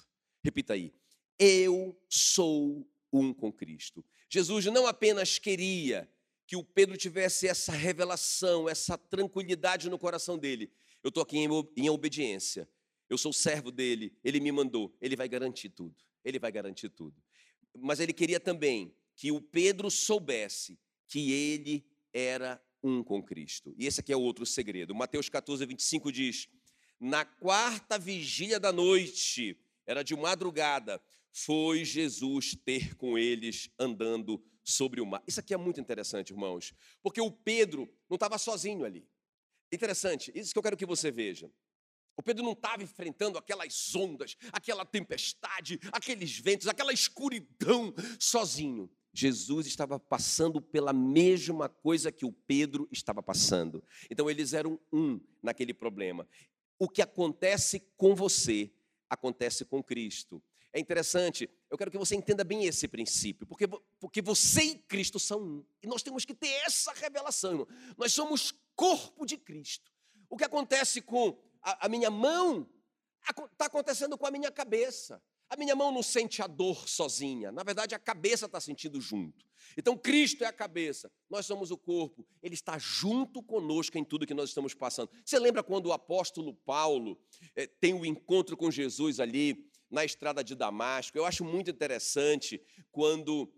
Repita 0.43 0.73
aí. 0.73 0.93
Eu 1.39 1.99
sou 2.07 2.87
um 3.11 3.33
com 3.33 3.51
Cristo. 3.51 4.05
Jesus 4.29 4.65
não 4.65 4.85
apenas 4.85 5.39
queria 5.39 6.07
que 6.45 6.55
o 6.55 6.63
Pedro 6.63 6.95
tivesse 6.95 7.47
essa 7.47 7.71
revelação, 7.71 8.69
essa 8.69 8.95
tranquilidade 8.95 9.89
no 9.89 9.97
coração 9.97 10.37
dele. 10.37 10.71
Eu 11.03 11.09
estou 11.09 11.23
aqui 11.23 11.37
em, 11.39 11.89
obediência. 11.89 12.69
Eu 13.09 13.17
sou 13.17 13.33
servo 13.33 13.71
dele. 13.71 14.15
Ele 14.23 14.39
me 14.39 14.51
mandou. 14.51 14.95
Ele 15.01 15.15
vai 15.15 15.27
garantir 15.27 15.69
tudo. 15.69 15.95
Ele 16.23 16.37
vai 16.37 16.51
garantir 16.51 16.89
tudo. 16.89 17.15
Mas 17.75 17.99
ele 17.99 18.13
queria 18.13 18.39
também 18.39 18.93
que 19.15 19.31
o 19.31 19.41
Pedro 19.41 19.89
soubesse 19.89 20.77
que 21.07 21.31
ele 21.31 21.83
era 22.13 22.61
um 22.83 23.03
com 23.03 23.23
Cristo. 23.23 23.73
E 23.77 23.87
esse 23.87 23.99
aqui 23.99 24.13
é 24.13 24.15
o 24.15 24.21
outro 24.21 24.45
segredo. 24.45 24.93
Mateus 24.93 25.27
14, 25.27 25.65
25 25.65 26.11
diz: 26.11 26.47
na 26.99 27.23
quarta 27.23 27.97
vigília 27.97 28.59
da 28.59 28.73
noite, 28.73 29.57
era 29.85 30.03
de 30.03 30.15
madrugada, 30.15 31.01
foi 31.31 31.85
Jesus 31.85 32.55
ter 32.65 32.95
com 32.95 33.17
eles 33.17 33.69
andando 33.79 34.43
sobre 34.63 34.99
o 34.99 35.05
mar. 35.05 35.23
Isso 35.27 35.39
aqui 35.39 35.53
é 35.53 35.57
muito 35.57 35.79
interessante, 35.79 36.31
irmãos, 36.31 36.73
porque 37.01 37.21
o 37.21 37.31
Pedro 37.31 37.89
não 38.09 38.15
estava 38.15 38.37
sozinho 38.37 38.83
ali. 38.83 39.07
Interessante, 39.71 40.31
isso 40.35 40.51
que 40.51 40.59
eu 40.59 40.63
quero 40.63 40.77
que 40.77 40.85
você 40.85 41.11
veja. 41.11 41.49
O 42.17 42.23
Pedro 42.23 42.43
não 42.43 42.51
estava 42.51 42.83
enfrentando 42.83 43.37
aquelas 43.37 43.95
ondas, 43.95 44.35
aquela 44.51 44.83
tempestade, 44.85 45.79
aqueles 45.91 46.37
ventos, 46.37 46.67
aquela 46.67 46.91
escuridão 46.91 47.93
sozinho. 48.19 48.91
Jesus 49.13 49.65
estava 49.65 49.99
passando 49.99 50.61
pela 50.61 50.91
mesma 50.91 51.69
coisa 51.69 52.11
que 52.11 52.25
o 52.25 52.31
Pedro 52.31 52.87
estava 52.91 53.23
passando. 53.23 53.83
Então 54.09 54.29
eles 54.29 54.53
eram 54.53 54.79
um 54.91 55.19
naquele 55.41 55.73
problema 55.73 56.27
o 56.79 56.87
que 56.87 57.01
acontece 57.01 57.81
com 57.97 58.15
você 58.15 58.71
acontece 59.09 59.65
com 59.65 59.83
Cristo. 59.83 60.41
É 60.71 60.79
interessante, 60.79 61.49
eu 61.69 61.77
quero 61.77 61.91
que 61.91 61.97
você 61.97 62.15
entenda 62.15 62.43
bem 62.43 62.65
esse 62.65 62.87
princípio, 62.87 63.45
porque, 63.45 63.67
porque 63.99 64.21
você 64.21 64.61
e 64.61 64.75
Cristo 64.75 65.19
são 65.19 65.41
um. 65.41 65.65
E 65.81 65.87
nós 65.87 66.01
temos 66.03 66.25
que 66.25 66.33
ter 66.33 66.51
essa 66.65 66.93
revelação, 66.93 67.51
irmão. 67.51 67.67
Nós 67.97 68.13
somos 68.13 68.53
corpo 68.75 69.25
de 69.25 69.35
Cristo. 69.35 69.91
O 70.29 70.37
que 70.37 70.43
acontece 70.43 71.01
com 71.01 71.37
a, 71.61 71.87
a 71.87 71.89
minha 71.89 72.11
mão 72.11 72.69
está 73.51 73.65
acontecendo 73.65 74.17
com 74.17 74.27
a 74.27 74.31
minha 74.31 74.51
cabeça. 74.51 75.21
A 75.49 75.57
minha 75.57 75.75
mão 75.75 75.91
não 75.91 76.03
sente 76.03 76.41
a 76.43 76.47
dor 76.47 76.87
sozinha, 76.87 77.51
na 77.51 77.63
verdade 77.63 77.95
a 77.95 77.99
cabeça 77.99 78.45
está 78.45 78.59
sentindo 78.59 79.01
junto. 79.01 79.45
Então 79.75 79.97
Cristo 79.97 80.43
é 80.43 80.47
a 80.47 80.53
cabeça, 80.53 81.11
nós 81.29 81.45
somos 81.45 81.71
o 81.71 81.77
corpo, 81.77 82.25
Ele 82.41 82.53
está 82.53 82.77
junto 82.77 83.41
conosco 83.41 83.97
em 83.97 84.03
tudo 84.03 84.27
que 84.27 84.33
nós 84.33 84.49
estamos 84.49 84.75
passando. 84.75 85.09
Você 85.25 85.39
lembra 85.39 85.63
quando 85.63 85.87
o 85.87 85.93
apóstolo 85.93 86.53
Paulo 86.53 87.19
eh, 87.55 87.65
tem 87.65 87.93
o 87.93 88.01
um 88.01 88.05
encontro 88.05 88.55
com 88.55 88.69
Jesus 88.69 89.19
ali 89.19 89.67
na 89.89 90.05
estrada 90.05 90.43
de 90.43 90.53
Damasco? 90.53 91.17
Eu 91.17 91.25
acho 91.25 91.43
muito 91.43 91.71
interessante 91.71 92.61
quando 92.91 93.51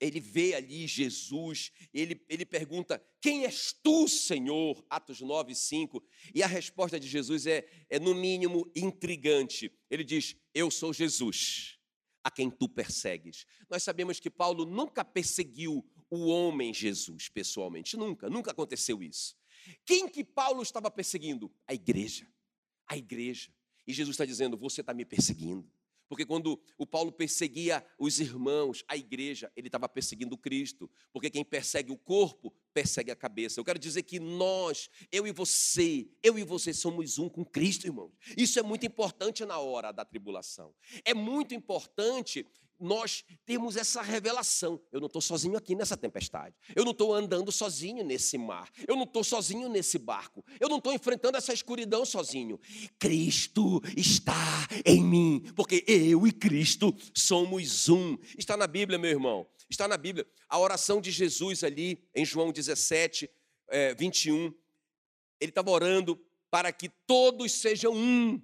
ele 0.00 0.20
vê 0.20 0.54
ali 0.54 0.86
Jesus, 0.86 1.72
ele, 1.92 2.24
ele 2.28 2.44
pergunta: 2.44 3.02
Quem 3.20 3.44
és 3.44 3.72
tu, 3.72 4.08
Senhor? 4.08 4.84
Atos 4.88 5.20
9, 5.20 5.54
5. 5.54 6.02
E 6.34 6.42
a 6.42 6.46
resposta 6.46 6.98
de 6.98 7.08
Jesus 7.08 7.46
é, 7.46 7.66
é, 7.88 7.98
no 7.98 8.14
mínimo, 8.14 8.70
intrigante. 8.74 9.72
Ele 9.90 10.04
diz: 10.04 10.36
Eu 10.54 10.70
sou 10.70 10.92
Jesus, 10.92 11.78
a 12.22 12.30
quem 12.30 12.50
tu 12.50 12.68
persegues. 12.68 13.46
Nós 13.68 13.82
sabemos 13.82 14.20
que 14.20 14.30
Paulo 14.30 14.64
nunca 14.64 15.04
perseguiu 15.04 15.84
o 16.10 16.26
homem 16.26 16.74
Jesus 16.74 17.28
pessoalmente, 17.28 17.96
nunca, 17.96 18.28
nunca 18.28 18.50
aconteceu 18.50 19.02
isso. 19.02 19.36
Quem 19.84 20.08
que 20.08 20.24
Paulo 20.24 20.62
estava 20.62 20.90
perseguindo? 20.90 21.52
A 21.66 21.74
igreja. 21.74 22.26
A 22.86 22.96
igreja. 22.96 23.52
E 23.86 23.92
Jesus 23.92 24.14
está 24.14 24.24
dizendo: 24.24 24.56
Você 24.56 24.80
está 24.80 24.92
me 24.94 25.04
perseguindo. 25.04 25.70
Porque 26.12 26.26
quando 26.26 26.60
o 26.76 26.86
Paulo 26.86 27.10
perseguia 27.10 27.82
os 27.98 28.20
irmãos, 28.20 28.84
a 28.86 28.98
igreja, 28.98 29.50
ele 29.56 29.68
estava 29.68 29.88
perseguindo 29.88 30.36
Cristo. 30.36 30.90
Porque 31.10 31.30
quem 31.30 31.42
persegue 31.42 31.90
o 31.90 31.96
corpo, 31.96 32.52
persegue 32.74 33.10
a 33.10 33.16
cabeça. 33.16 33.58
Eu 33.58 33.64
quero 33.64 33.78
dizer 33.78 34.02
que 34.02 34.20
nós, 34.20 34.90
eu 35.10 35.26
e 35.26 35.32
você, 35.32 36.06
eu 36.22 36.38
e 36.38 36.44
você 36.44 36.74
somos 36.74 37.18
um 37.18 37.30
com 37.30 37.42
Cristo, 37.42 37.86
irmãos. 37.86 38.12
Isso 38.36 38.58
é 38.58 38.62
muito 38.62 38.84
importante 38.84 39.42
na 39.46 39.58
hora 39.58 39.90
da 39.90 40.04
tribulação. 40.04 40.74
É 41.02 41.14
muito 41.14 41.54
importante 41.54 42.46
nós 42.82 43.24
temos 43.46 43.76
essa 43.76 44.02
revelação. 44.02 44.80
Eu 44.90 45.00
não 45.00 45.06
estou 45.06 45.22
sozinho 45.22 45.56
aqui 45.56 45.74
nessa 45.74 45.96
tempestade. 45.96 46.54
Eu 46.74 46.84
não 46.84 46.90
estou 46.92 47.14
andando 47.14 47.52
sozinho 47.52 48.04
nesse 48.04 48.36
mar. 48.36 48.70
Eu 48.86 48.96
não 48.96 49.04
estou 49.04 49.22
sozinho 49.22 49.68
nesse 49.68 49.98
barco. 49.98 50.44
Eu 50.58 50.68
não 50.68 50.78
estou 50.78 50.92
enfrentando 50.92 51.38
essa 51.38 51.52
escuridão 51.52 52.04
sozinho. 52.04 52.58
Cristo 52.98 53.80
está 53.96 54.66
em 54.84 55.02
mim, 55.02 55.44
porque 55.54 55.84
eu 55.86 56.26
e 56.26 56.32
Cristo 56.32 56.94
somos 57.14 57.88
um. 57.88 58.18
Está 58.36 58.56
na 58.56 58.66
Bíblia, 58.66 58.98
meu 58.98 59.10
irmão. 59.10 59.46
Está 59.70 59.86
na 59.86 59.96
Bíblia. 59.96 60.26
A 60.48 60.58
oração 60.58 61.00
de 61.00 61.10
Jesus 61.10 61.64
ali 61.64 62.04
em 62.14 62.24
João 62.24 62.52
17, 62.52 63.30
é, 63.68 63.94
21. 63.94 64.52
Ele 65.40 65.50
estava 65.50 65.70
orando 65.70 66.20
para 66.50 66.72
que 66.72 66.88
todos 67.06 67.52
sejam 67.52 67.94
um. 67.94 68.40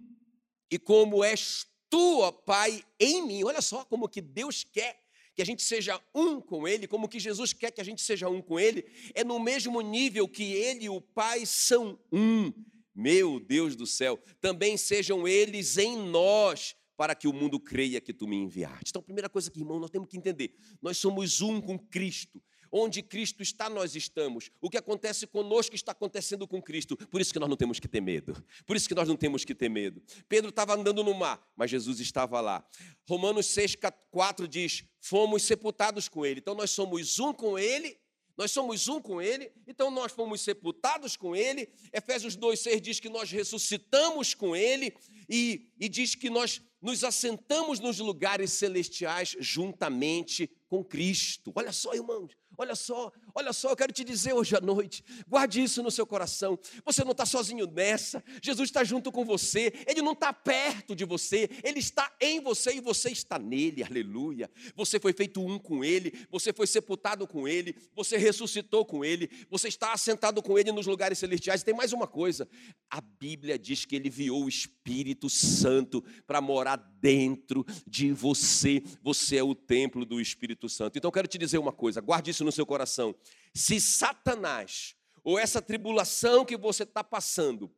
E 0.71 0.79
como 0.79 1.25
és 1.25 1.67
tu, 1.91 2.21
ó 2.21 2.33
Pai, 2.33 2.85
em 2.99 3.27
mim. 3.27 3.45
Olha 3.45 3.61
só 3.61 3.85
como 3.85 4.09
que 4.09 4.21
Deus 4.21 4.65
quer 4.65 4.99
que 5.35 5.43
a 5.43 5.47
gente 5.47 5.63
seja 5.63 6.01
um 6.13 6.41
com 6.41 6.67
Ele, 6.67 6.89
como 6.89 7.09
que 7.09 7.21
Jesus 7.21 7.53
quer 7.53 7.71
que 7.71 7.81
a 7.81 7.85
gente 7.85 8.03
seja 8.03 8.29
um 8.29 8.43
com 8.43 8.59
Ele, 8.59 8.85
é 9.15 9.23
no 9.23 9.39
mesmo 9.39 9.81
nível 9.81 10.27
que 10.27 10.53
Ele 10.53 10.87
e 10.87 10.89
o 10.89 11.01
Pai 11.01 11.47
são 11.47 11.99
um. 12.11 12.53
Meu 12.93 13.39
Deus 13.39 13.77
do 13.77 13.87
céu, 13.87 14.19
também 14.41 14.77
sejam 14.77 15.29
eles 15.29 15.79
em 15.79 15.97
nós, 15.97 16.75
para 16.97 17.15
que 17.15 17.29
o 17.29 17.33
mundo 17.33 17.61
creia 17.61 18.01
que 18.01 18.13
tu 18.13 18.27
me 18.27 18.35
enviaste. 18.35 18.87
Então, 18.89 19.01
primeira 19.01 19.29
coisa 19.29 19.49
que, 19.49 19.61
irmão, 19.61 19.79
nós 19.79 19.89
temos 19.89 20.09
que 20.09 20.17
entender: 20.17 20.57
nós 20.83 20.99
somos 20.99 21.41
um 21.41 21.61
com 21.61 21.79
Cristo. 21.79 22.43
Onde 22.71 23.03
Cristo 23.03 23.43
está, 23.43 23.69
nós 23.69 23.95
estamos. 23.95 24.51
O 24.61 24.69
que 24.69 24.77
acontece 24.77 25.27
conosco 25.27 25.75
está 25.75 25.93
acontecendo 25.93 26.47
com 26.47 26.61
Cristo. 26.61 26.97
Por 26.97 27.21
isso 27.21 27.33
que 27.33 27.39
nós 27.39 27.49
não 27.49 27.57
temos 27.57 27.81
que 27.81 27.89
ter 27.89 28.01
medo. 28.01 28.43
Por 28.67 28.77
isso 28.77 28.89
que 28.89 28.95
nós 28.95 29.09
não 29.09 29.17
temos 29.17 29.45
que 29.45 29.55
ter 29.55 29.69
medo. 29.69 30.03
Pedro 30.29 30.51
estava 30.51 30.75
andando 30.75 31.03
no 31.03 31.15
mar, 31.15 31.41
mas 31.57 31.71
Jesus 31.71 32.01
estava 32.01 32.41
lá. 32.41 32.65
Romanos 33.09 33.47
6, 33.47 33.77
4 34.11 34.49
diz: 34.49 34.85
Fomos 35.01 35.43
sepultados 35.43 36.09
com 36.09 36.25
Ele. 36.25 36.41
Então 36.41 36.55
nós 36.55 36.71
somos 36.71 37.19
um 37.19 37.33
com 37.33 37.59
Ele. 37.59 37.99
Nós 38.39 38.53
somos 38.53 38.87
um 38.87 39.01
com 39.03 39.21
Ele, 39.21 39.51
então 39.67 39.91
nós 39.91 40.13
fomos 40.13 40.43
sepultados 40.43 41.17
com 41.17 41.35
Ele. 41.35 41.69
Efésios 41.93 42.37
2,6 42.37 42.81
diz 42.81 43.01
que 43.01 43.09
nós 43.09 43.33
ressuscitamos 43.33 44.33
com 44.33 44.55
Ele 44.55 44.95
e, 45.29 45.73
e 45.77 45.89
diz 45.89 46.15
que 46.15 46.31
nós 46.31 46.63
nos 46.81 47.03
assentamos 47.03 47.81
nos 47.81 47.99
lugares 47.99 48.53
celestiais 48.53 49.37
juntamente 49.41 50.49
com 50.69 50.85
Cristo. 50.85 51.53
Olha 51.53 51.73
só, 51.73 51.93
irmãos, 51.95 52.31
Olha 52.61 52.75
só, 52.75 53.13
olha 53.33 53.53
só, 53.53 53.71
eu 53.71 53.77
quero 53.77 53.93
te 53.93 54.03
dizer 54.03 54.33
hoje 54.33 54.57
à 54.57 54.61
noite, 54.61 55.05
guarde 55.29 55.63
isso 55.63 55.81
no 55.81 55.93
seu 55.93 56.05
coração. 56.05 56.59
Você 56.85 57.05
não 57.05 57.13
está 57.13 57.25
sozinho 57.25 57.69
nessa, 57.69 58.23
Jesus 58.43 58.69
está 58.69 58.83
junto 58.83 59.13
com 59.13 59.25
você, 59.25 59.73
Ele 59.87 60.03
não 60.03 60.11
está 60.11 60.33
perto 60.33 60.97
de 60.97 61.05
você, 61.05 61.49
Ele 61.63 61.79
está 61.79 62.13
em 62.21 62.41
você 62.41 62.75
e 62.75 62.81
você 62.81 63.11
está 63.11 63.39
nele, 63.39 63.85
aleluia. 63.85 64.51
Você 64.75 64.99
foi 64.99 65.13
feito 65.13 65.41
um 65.41 65.57
com 65.57 65.85
Ele, 65.85 66.13
você 66.29 66.53
foi 66.53 66.67
sepultado 66.67 67.29
com 67.29 67.47
Ele, 67.47 67.77
você 67.95 68.17
ressuscitou 68.17 68.85
com 68.85 69.05
Ele, 69.05 69.31
você 69.49 69.69
está 69.69 69.93
assentado 69.93 70.43
com 70.43 70.59
Ele 70.59 70.73
nos 70.73 70.87
lugares 70.89 71.19
celestiais. 71.19 71.61
E 71.61 71.65
tem 71.65 71.75
mais 71.75 71.93
uma 71.93 72.09
coisa: 72.09 72.49
a 72.91 73.01
Bíblia 73.01 73.57
diz 73.57 73.85
que 73.85 73.95
Ele 73.95 74.09
enviou 74.09 74.45
o 74.45 74.49
Espírito 74.49 75.31
Santo 75.31 76.03
para 76.27 76.41
morar 76.41 76.77
dentro 77.01 77.65
de 77.87 78.11
você, 78.11 78.83
você 79.01 79.37
é 79.37 79.45
o 79.45 79.55
templo 79.55 80.05
do 80.05 80.21
Espírito 80.21 80.69
Santo. 80.69 80.99
Então 80.99 81.09
eu 81.09 81.13
quero 81.13 81.29
te 81.29 81.39
dizer 81.39 81.59
uma 81.59 81.71
coisa, 81.71 82.01
guarde 82.01 82.33
isso 82.33 82.45
no 82.45 82.48
seu 82.53 82.67
coração. 82.67 83.15
Se 83.55 83.81
Satanás 83.81 84.95
ou 85.25 85.39
essa 85.39 85.61
tribulação 85.61 86.45
que 86.45 86.57
você 86.57 86.83
está 86.83 87.03
passando 87.03 87.71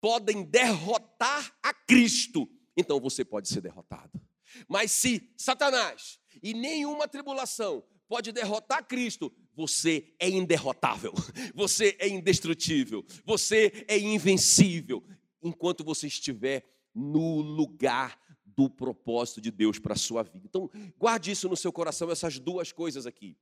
podem 0.00 0.42
derrotar 0.44 1.56
a 1.62 1.72
Cristo, 1.74 2.48
então 2.76 3.00
você 3.00 3.24
pode 3.24 3.48
ser 3.48 3.60
derrotado. 3.60 4.20
Mas 4.68 4.92
se 4.92 5.32
Satanás 5.36 6.18
e 6.42 6.54
nenhuma 6.54 7.08
tribulação 7.08 7.84
pode 8.08 8.32
derrotar 8.32 8.86
Cristo, 8.86 9.32
você 9.54 10.14
é 10.18 10.28
inderrotável, 10.28 11.12
você 11.54 11.96
é 11.98 12.08
indestrutível, 12.08 13.04
você 13.24 13.84
é 13.88 13.98
invencível, 13.98 15.04
enquanto 15.42 15.82
você 15.84 16.06
estiver 16.06 16.64
no 16.94 17.40
lugar 17.40 18.18
do 18.44 18.70
propósito 18.70 19.40
de 19.40 19.50
Deus 19.50 19.78
para 19.78 19.92
a 19.92 19.98
sua 19.98 20.22
vida. 20.22 20.46
Então, 20.46 20.70
guarde 20.98 21.30
isso 21.30 21.48
no 21.48 21.56
seu 21.56 21.72
coração, 21.72 22.10
essas 22.10 22.38
duas 22.38 22.72
coisas 22.72 23.06
aqui. 23.06 23.36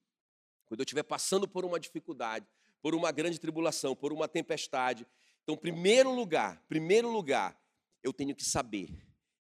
Quando 0.66 0.80
eu 0.80 0.84
estiver 0.84 1.02
passando 1.02 1.46
por 1.46 1.64
uma 1.64 1.78
dificuldade, 1.78 2.46
por 2.82 2.94
uma 2.94 3.10
grande 3.12 3.38
tribulação, 3.38 3.94
por 3.94 4.12
uma 4.12 4.28
tempestade, 4.28 5.06
então, 5.44 5.56
primeiro 5.56 6.10
lugar, 6.10 6.62
primeiro 6.68 7.10
lugar, 7.10 7.58
eu 8.02 8.12
tenho 8.14 8.34
que 8.34 8.42
saber, 8.42 8.88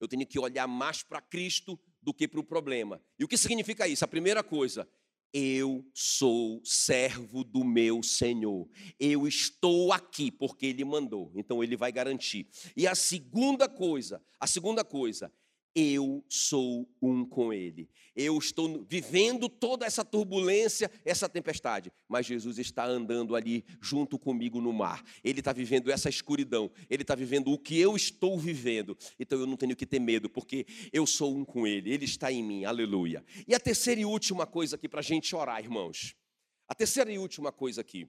eu 0.00 0.08
tenho 0.08 0.26
que 0.26 0.38
olhar 0.38 0.66
mais 0.66 1.02
para 1.02 1.20
Cristo 1.20 1.78
do 2.02 2.12
que 2.12 2.26
para 2.26 2.40
o 2.40 2.44
problema. 2.44 3.00
E 3.16 3.24
o 3.24 3.28
que 3.28 3.38
significa 3.38 3.86
isso? 3.86 4.04
A 4.04 4.08
primeira 4.08 4.42
coisa, 4.42 4.88
eu 5.32 5.88
sou 5.94 6.60
servo 6.64 7.44
do 7.44 7.64
meu 7.64 8.02
Senhor. 8.02 8.68
Eu 8.98 9.28
estou 9.28 9.92
aqui 9.92 10.28
porque 10.28 10.66
ele 10.66 10.84
mandou. 10.84 11.30
Então 11.36 11.62
ele 11.62 11.76
vai 11.76 11.92
garantir. 11.92 12.48
E 12.76 12.84
a 12.84 12.96
segunda 12.96 13.68
coisa, 13.68 14.20
a 14.40 14.46
segunda 14.48 14.84
coisa, 14.84 15.32
eu 15.74 16.24
sou 16.28 16.88
um 17.00 17.24
com 17.24 17.52
Ele. 17.52 17.88
Eu 18.14 18.36
estou 18.36 18.84
vivendo 18.84 19.48
toda 19.48 19.86
essa 19.86 20.04
turbulência, 20.04 20.90
essa 21.04 21.28
tempestade, 21.28 21.90
mas 22.06 22.26
Jesus 22.26 22.58
está 22.58 22.84
andando 22.84 23.34
ali 23.34 23.64
junto 23.80 24.18
comigo 24.18 24.60
no 24.60 24.72
mar. 24.72 25.02
Ele 25.24 25.40
está 25.40 25.52
vivendo 25.52 25.90
essa 25.90 26.10
escuridão, 26.10 26.70
ele 26.90 27.02
está 27.02 27.14
vivendo 27.14 27.50
o 27.50 27.58
que 27.58 27.78
eu 27.78 27.96
estou 27.96 28.38
vivendo. 28.38 28.96
Então 29.18 29.40
eu 29.40 29.46
não 29.46 29.56
tenho 29.56 29.74
que 29.74 29.86
ter 29.86 29.98
medo, 29.98 30.28
porque 30.28 30.66
eu 30.92 31.06
sou 31.06 31.34
um 31.34 31.44
com 31.44 31.66
Ele, 31.66 31.92
Ele 31.92 32.04
está 32.04 32.30
em 32.30 32.42
mim, 32.42 32.64
aleluia. 32.64 33.24
E 33.48 33.54
a 33.54 33.60
terceira 33.60 34.00
e 34.00 34.04
última 34.04 34.46
coisa 34.46 34.76
aqui 34.76 34.88
para 34.88 35.00
a 35.00 35.04
gente 35.04 35.34
orar, 35.34 35.60
irmãos. 35.60 36.14
A 36.68 36.74
terceira 36.74 37.10
e 37.10 37.18
última 37.18 37.50
coisa 37.50 37.80
aqui, 37.80 38.06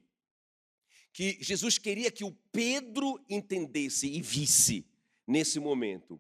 que 1.14 1.38
Jesus 1.42 1.78
queria 1.78 2.12
que 2.12 2.24
o 2.24 2.32
Pedro 2.52 3.24
entendesse 3.30 4.08
e 4.10 4.22
visse 4.22 4.86
nesse 5.28 5.60
momento 5.60 6.20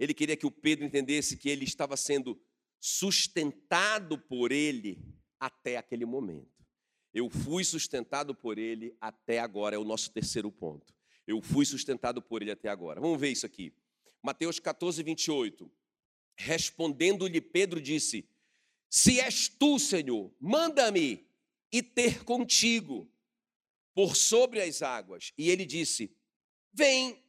ele 0.00 0.14
queria 0.14 0.36
que 0.36 0.46
o 0.46 0.50
Pedro 0.50 0.86
entendesse 0.86 1.36
que 1.36 1.50
ele 1.50 1.64
estava 1.64 1.94
sendo 1.94 2.40
sustentado 2.80 4.18
por 4.18 4.50
ele 4.50 4.98
até 5.38 5.76
aquele 5.76 6.06
momento. 6.06 6.64
Eu 7.12 7.28
fui 7.28 7.62
sustentado 7.62 8.34
por 8.34 8.56
ele 8.56 8.96
até 8.98 9.40
agora, 9.40 9.76
é 9.76 9.78
o 9.78 9.84
nosso 9.84 10.10
terceiro 10.10 10.50
ponto. 10.50 10.94
Eu 11.26 11.42
fui 11.42 11.66
sustentado 11.66 12.22
por 12.22 12.40
ele 12.40 12.50
até 12.50 12.70
agora. 12.70 12.98
Vamos 12.98 13.20
ver 13.20 13.28
isso 13.28 13.44
aqui. 13.44 13.74
Mateus 14.22 14.58
14, 14.58 15.02
28. 15.02 15.70
Respondendo-lhe, 16.34 17.40
Pedro 17.40 17.78
disse: 17.78 18.26
Se 18.88 19.20
és 19.20 19.48
tu, 19.48 19.78
Senhor, 19.78 20.32
manda-me 20.40 21.26
e 21.70 21.82
ter 21.82 22.24
contigo 22.24 23.06
por 23.94 24.16
sobre 24.16 24.62
as 24.62 24.80
águas. 24.80 25.32
E 25.36 25.50
ele 25.50 25.66
disse: 25.66 26.10
Vem. 26.72 27.22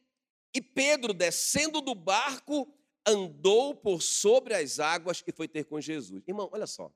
E 0.54 0.60
Pedro, 0.60 1.14
descendo 1.14 1.80
do 1.80 1.94
barco, 1.94 2.72
andou 3.06 3.74
por 3.74 4.02
sobre 4.02 4.54
as 4.54 4.78
águas 4.78 5.22
e 5.26 5.32
foi 5.32 5.48
ter 5.48 5.64
com 5.64 5.80
Jesus. 5.80 6.22
Irmão, 6.26 6.48
olha 6.52 6.66
só. 6.66 6.92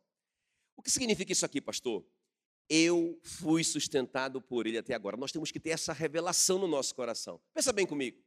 O 0.77 0.83
que 0.83 0.91
significa 0.91 1.33
isso 1.33 1.45
aqui, 1.45 1.61
pastor? 1.61 2.05
Eu 2.69 3.19
fui 3.23 3.65
sustentado 3.65 4.41
por 4.41 4.67
ele 4.67 4.79
até 4.79 4.93
agora. 4.95 5.17
Nós 5.17 5.33
temos 5.33 5.51
que 5.51 5.61
ter 5.61 5.71
essa 5.71 5.93
revelação 5.93 6.59
no 6.59 6.67
nosso 6.67 6.95
coração. 6.95 7.41
Pensa 7.55 7.73
bem 7.73 7.87
comigo. 7.87 8.23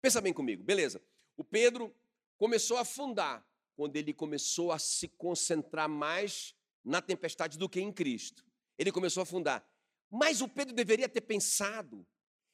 Pensa 0.00 0.20
bem 0.20 0.32
comigo. 0.32 0.62
Beleza. 0.64 1.00
O 1.36 1.44
Pedro 1.44 1.94
começou 2.36 2.76
a 2.76 2.80
afundar. 2.80 3.46
quando 3.74 3.96
ele 3.96 4.12
começou 4.12 4.70
a 4.70 4.78
se 4.78 5.08
concentrar 5.08 5.88
mais 5.88 6.54
na 6.84 7.00
tempestade 7.00 7.56
do 7.56 7.68
que 7.68 7.80
em 7.80 7.90
Cristo. 7.90 8.44
Ele 8.76 8.92
começou 8.92 9.22
a 9.22 9.24
afundar. 9.24 9.66
Mas 10.10 10.42
o 10.42 10.48
Pedro 10.48 10.74
deveria 10.74 11.08
ter 11.08 11.22
pensado 11.22 12.06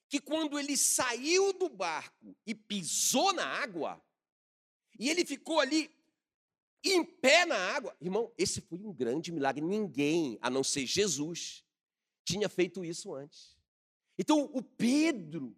que 0.09 0.21
quando 0.21 0.59
ele 0.59 0.77
saiu 0.77 1.53
do 1.53 1.68
barco 1.68 2.37
e 2.47 2.55
pisou 2.55 3.33
na 3.33 3.47
água, 3.47 4.03
e 4.99 5.09
ele 5.09 5.25
ficou 5.25 5.61
ali 5.61 5.90
em 6.83 7.05
pé 7.05 7.44
na 7.44 7.57
água, 7.57 7.97
irmão, 8.01 8.33
esse 8.38 8.61
foi 8.61 8.79
um 8.79 8.92
grande 8.92 9.31
milagre. 9.31 9.62
Ninguém, 9.62 10.38
a 10.40 10.49
não 10.49 10.64
ser 10.64 10.87
Jesus, 10.87 11.64
tinha 12.25 12.49
feito 12.49 12.85
isso 12.85 13.14
antes. 13.14 13.57
Então, 14.18 14.51
o 14.53 14.62
Pedro, 14.62 15.57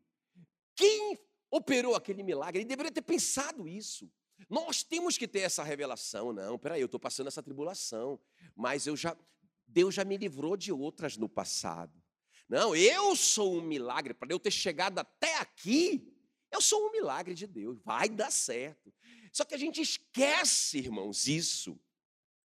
quem 0.75 1.19
operou 1.51 1.95
aquele 1.95 2.23
milagre, 2.23 2.61
ele 2.61 2.69
deveria 2.69 2.93
ter 2.93 3.03
pensado 3.03 3.67
isso. 3.67 4.11
Nós 4.49 4.83
temos 4.83 5.19
que 5.19 5.29
ter 5.29 5.41
essa 5.41 5.63
revelação. 5.63 6.33
Não, 6.33 6.59
peraí, 6.59 6.81
eu 6.81 6.87
estou 6.87 7.01
passando 7.01 7.27
essa 7.27 7.43
tribulação, 7.43 8.19
mas 8.55 8.87
eu 8.87 8.97
já, 8.97 9.17
Deus 9.67 9.95
já 9.95 10.05
me 10.05 10.17
livrou 10.17 10.57
de 10.57 10.73
outras 10.73 11.17
no 11.17 11.29
passado. 11.29 12.00
Não, 12.51 12.75
eu 12.75 13.15
sou 13.15 13.59
um 13.59 13.63
milagre. 13.63 14.13
Para 14.13 14.33
eu 14.33 14.41
ter 14.41 14.51
chegado 14.51 14.99
até 14.99 15.37
aqui, 15.37 16.13
eu 16.51 16.61
sou 16.61 16.89
um 16.89 16.91
milagre 16.91 17.33
de 17.33 17.47
Deus. 17.47 17.79
Vai 17.85 18.09
dar 18.09 18.33
certo. 18.33 18.93
Só 19.33 19.45
que 19.45 19.55
a 19.55 19.57
gente 19.57 19.81
esquece, 19.81 20.79
irmãos, 20.79 21.29
isso. 21.29 21.81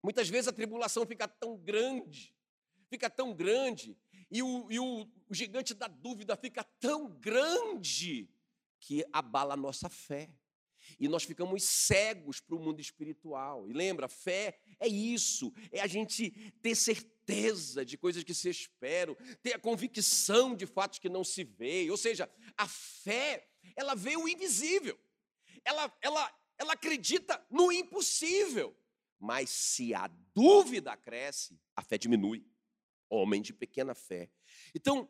Muitas 0.04 0.28
vezes 0.28 0.50
a 0.50 0.52
tribulação 0.52 1.06
fica 1.06 1.26
tão 1.26 1.56
grande, 1.56 2.36
fica 2.90 3.10
tão 3.10 3.34
grande, 3.34 3.98
e 4.30 4.44
o, 4.44 4.70
e 4.70 4.78
o, 4.78 5.08
o 5.30 5.34
gigante 5.34 5.74
da 5.74 5.88
dúvida 5.88 6.36
fica 6.36 6.66
tão 6.82 7.08
grande 7.08 8.30
que 8.82 9.06
abala 9.14 9.54
a 9.54 9.58
nossa 9.58 9.88
fé. 9.88 10.30
E 11.00 11.08
nós 11.08 11.24
ficamos 11.24 11.64
cegos 11.64 12.40
para 12.40 12.56
o 12.56 12.60
mundo 12.60 12.80
espiritual. 12.80 13.70
E 13.70 13.74
lembra, 13.74 14.08
fé 14.08 14.60
é 14.80 14.88
isso, 14.88 15.54
é 15.72 15.82
a 15.82 15.88
gente 15.88 16.32
ter 16.62 16.76
certeza 16.76 17.86
de 17.86 17.98
coisas 17.98 18.24
que 18.24 18.34
se 18.34 18.50
esperam, 18.50 19.16
ter 19.42 19.54
a 19.54 19.60
convicção 19.60 20.56
de 20.56 20.66
fatos 20.66 21.00
que 21.00 21.10
não 21.10 21.24
se 21.24 21.44
veem. 21.44 21.90
Ou 21.90 21.98
seja, 21.98 22.30
a 22.58 22.68
fé, 22.68 23.48
ela 23.76 23.96
vê 23.96 24.16
o 24.18 24.28
invisível. 24.28 25.00
Ela, 25.64 25.92
ela, 26.02 26.40
ela 26.58 26.74
acredita 26.74 27.46
no 27.50 27.72
impossível. 27.72 28.76
Mas 29.20 29.50
se 29.50 29.94
a 29.94 30.08
dúvida 30.36 30.98
cresce, 30.98 31.60
a 31.76 31.82
fé 31.82 31.98
diminui. 31.98 32.46
Homem 33.10 33.42
de 33.42 33.54
pequena 33.54 33.94
fé. 33.94 34.30
Então, 34.76 35.10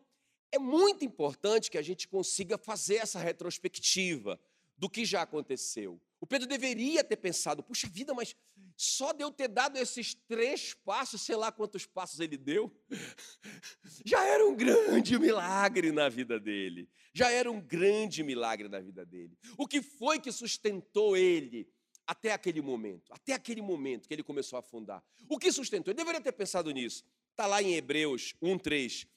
é 0.52 0.60
muito 0.60 1.04
importante 1.04 1.72
que 1.72 1.80
a 1.80 1.82
gente 1.82 2.08
consiga 2.08 2.60
fazer 2.60 2.98
essa 2.98 3.18
retrospectiva 3.18 4.40
do 4.78 4.90
que 4.90 5.06
já 5.06 5.22
aconteceu. 5.22 6.02
O 6.20 6.26
Pedro 6.26 6.48
deveria 6.48 7.04
ter 7.04 7.18
pensado: 7.18 7.62
puxa 7.62 7.88
vida, 7.88 8.14
mas 8.14 8.36
só 8.76 9.12
de 9.12 9.24
eu 9.24 9.32
ter 9.32 9.48
dado 9.48 9.78
esses 9.78 10.14
três 10.14 10.74
passos, 10.74 11.22
sei 11.22 11.36
lá 11.36 11.52
quantos 11.52 11.86
passos 11.86 12.20
ele 12.20 12.38
deu, 12.38 12.74
já 14.06 14.24
era 14.24 14.46
um 14.46 14.56
grande 14.56 15.18
milagre 15.20 15.92
na 15.92 16.10
vida 16.10 16.40
dele. 16.40 16.90
Já 17.14 17.30
era 17.30 17.52
um 17.52 17.62
grande 17.62 18.24
milagre 18.24 18.68
na 18.68 18.80
vida 18.80 19.06
dele. 19.06 19.38
O 19.58 19.68
que 19.68 19.82
foi 19.82 20.20
que 20.20 20.32
sustentou 20.32 21.16
ele 21.16 21.70
até 22.08 22.32
aquele 22.32 22.62
momento? 22.62 23.12
Até 23.12 23.34
aquele 23.34 23.62
momento 23.62 24.08
que 24.08 24.14
ele 24.14 24.24
começou 24.24 24.58
a 24.58 24.62
afundar. 24.62 25.04
O 25.30 25.38
que 25.38 25.52
sustentou? 25.52 25.92
Ele 25.92 25.98
deveria 25.98 26.22
ter 26.22 26.32
pensado 26.32 26.72
nisso. 26.72 27.06
Está 27.32 27.46
lá 27.46 27.62
em 27.62 27.76
Hebreus 27.76 28.34
1,3. 28.42 29.08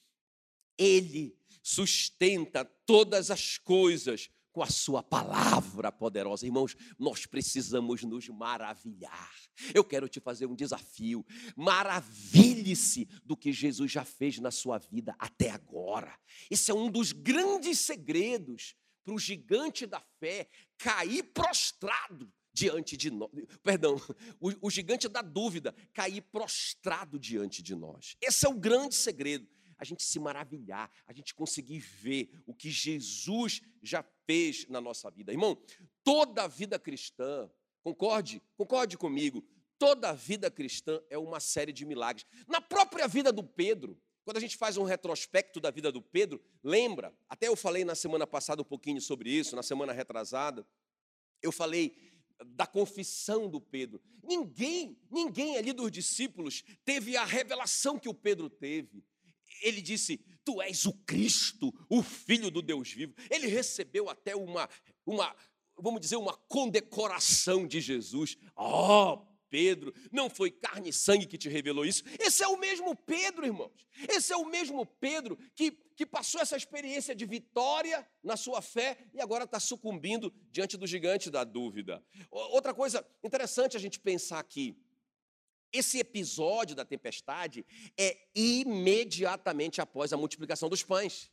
Ele 0.77 1.35
sustenta 1.63 2.65
todas 2.65 3.31
as 3.31 3.57
coisas 3.57 4.29
com 4.57 4.63
a 4.63 4.71
sua 4.71 5.03
palavra 5.03 5.93
poderosa. 5.93 6.47
Irmãos, 6.47 6.75
nós 6.99 7.27
precisamos 7.27 8.03
nos 8.05 8.27
maravilhar. 8.31 9.31
Eu 9.75 9.85
quero 9.85 10.09
te 10.09 10.19
fazer 10.19 10.47
um 10.47 10.55
desafio. 10.55 11.27
Maravilhe-se 11.55 13.07
do 13.23 13.37
que 13.37 13.53
Jesus 13.53 13.93
já 13.93 14.03
fez 14.03 14.39
na 14.39 14.51
sua 14.51 14.79
vida 14.79 15.15
até 15.19 15.51
agora. 15.51 16.19
Esse 16.51 16.71
é 16.71 16.75
um 16.75 16.91
dos 16.91 17.13
grandes 17.13 17.81
segredos 17.81 18.75
para 19.05 19.13
o 19.13 19.19
gigante 19.19 19.85
da 19.85 20.01
fé 20.19 20.49
cair 20.79 21.23
prostrado 21.35 22.33
diante 22.51 22.97
de 22.97 23.11
nós. 23.11 23.31
Perdão, 23.63 24.01
o, 24.41 24.69
o 24.69 24.71
gigante 24.71 25.07
da 25.07 25.21
dúvida 25.21 25.75
cair 25.93 26.23
prostrado 26.23 27.19
diante 27.19 27.63
de 27.63 27.75
nós. 27.75 28.17
Esse 28.23 28.47
é 28.47 28.49
o 28.49 28.55
grande 28.55 28.95
segredo 28.95 29.47
a 29.79 29.85
gente 29.85 30.03
se 30.03 30.19
maravilhar, 30.19 30.91
a 31.07 31.13
gente 31.13 31.35
conseguir 31.35 31.79
ver 31.79 32.31
o 32.47 32.55
que 32.55 32.71
Jesus 32.71 33.61
já 33.83 34.03
fez 34.27 34.67
na 34.69 34.81
nossa 34.81 35.11
vida. 35.11 35.33
Irmão, 35.33 35.57
toda 36.03 36.45
a 36.45 36.49
vida 36.49 36.79
cristã, 36.79 37.51
concorde, 37.83 38.43
concorde 38.57 38.97
comigo, 38.97 39.47
toda 39.79 40.11
a 40.11 40.13
vida 40.13 40.51
cristã 40.51 41.01
é 41.11 41.19
uma 41.19 41.41
série 41.41 41.73
de 41.73 41.85
milagres. 41.85 42.27
Na 42.49 42.61
própria 42.61 43.07
vida 43.07 43.33
do 43.33 43.45
Pedro, 43.45 44.01
quando 44.25 44.39
a 44.39 44.41
gente 44.41 44.57
faz 44.57 44.77
um 44.77 44.83
retrospecto 44.83 45.61
da 45.61 45.71
vida 45.71 45.93
do 45.93 46.03
Pedro, 46.03 46.43
lembra, 46.63 47.17
até 47.29 47.47
eu 47.49 47.55
falei 47.55 47.85
na 47.85 47.95
semana 47.95 48.27
passada 48.27 48.63
um 48.63 48.65
pouquinho 48.65 49.01
sobre 49.01 49.31
isso, 49.31 49.55
na 49.55 49.63
semana 49.63 49.93
retrasada, 49.93 50.67
eu 51.41 51.53
falei 51.53 51.95
da 52.45 52.67
confissão 52.67 53.49
do 53.49 53.61
Pedro. 53.61 54.03
Ninguém, 54.23 54.99
ninguém 55.11 55.57
ali 55.57 55.73
dos 55.73 55.91
discípulos 55.91 56.65
teve 56.85 57.17
a 57.17 57.25
revelação 57.25 57.99
que 57.99 58.09
o 58.09 58.15
Pedro 58.15 58.51
teve 58.51 59.05
ele 59.63 59.81
disse: 59.81 60.19
Tu 60.45 60.61
és 60.63 60.87
o 60.87 60.93
Cristo, 61.05 61.73
o 61.89 62.03
Filho 62.03 62.51
do 62.51 62.63
Deus 62.63 62.91
vivo. 62.91 63.15
Ele 63.31 63.47
recebeu 63.47 64.09
até 64.09 64.35
uma, 64.35 64.69
uma 65.05 65.35
vamos 65.79 66.01
dizer, 66.01 66.17
uma 66.17 66.35
condecoração 66.49 67.67
de 67.67 67.81
Jesus. 67.81 68.37
Oh, 68.57 69.19
Pedro, 69.49 69.95
não 70.11 70.29
foi 70.29 70.51
carne 70.51 70.91
e 70.91 70.93
sangue 70.93 71.27
que 71.27 71.39
te 71.39 71.49
revelou 71.49 71.85
isso. 71.85 72.03
Esse 72.19 72.43
é 72.43 72.49
o 72.49 72.59
mesmo 72.59 72.95
Pedro, 72.97 73.47
irmãos. 73.47 73.87
Esse 74.09 74.33
é 74.33 74.37
o 74.37 74.45
mesmo 74.45 74.85
Pedro 74.85 75.39
que, 75.55 75.71
que 75.95 76.05
passou 76.05 76.41
essa 76.41 76.57
experiência 76.57 77.15
de 77.15 77.25
vitória 77.25 78.07
na 78.23 78.37
sua 78.37 78.61
fé 78.61 78.99
e 79.15 79.21
agora 79.21 79.45
está 79.45 79.61
sucumbindo 79.61 80.33
diante 80.51 80.77
do 80.77 80.87
gigante 80.87 81.31
da 81.31 81.45
dúvida. 81.45 82.05
Outra 82.31 82.75
coisa 82.75 83.07
interessante 83.23 83.77
a 83.77 83.81
gente 83.81 84.01
pensar 84.01 84.39
aqui. 84.39 84.77
Esse 85.77 85.99
episódio 85.99 86.75
da 86.75 86.85
tempestade 86.85 87.65
é 87.99 88.17
imediatamente 88.35 89.81
após 89.81 90.13
a 90.13 90.17
multiplicação 90.17 90.71
dos 90.71 90.83
pães. 90.83 91.31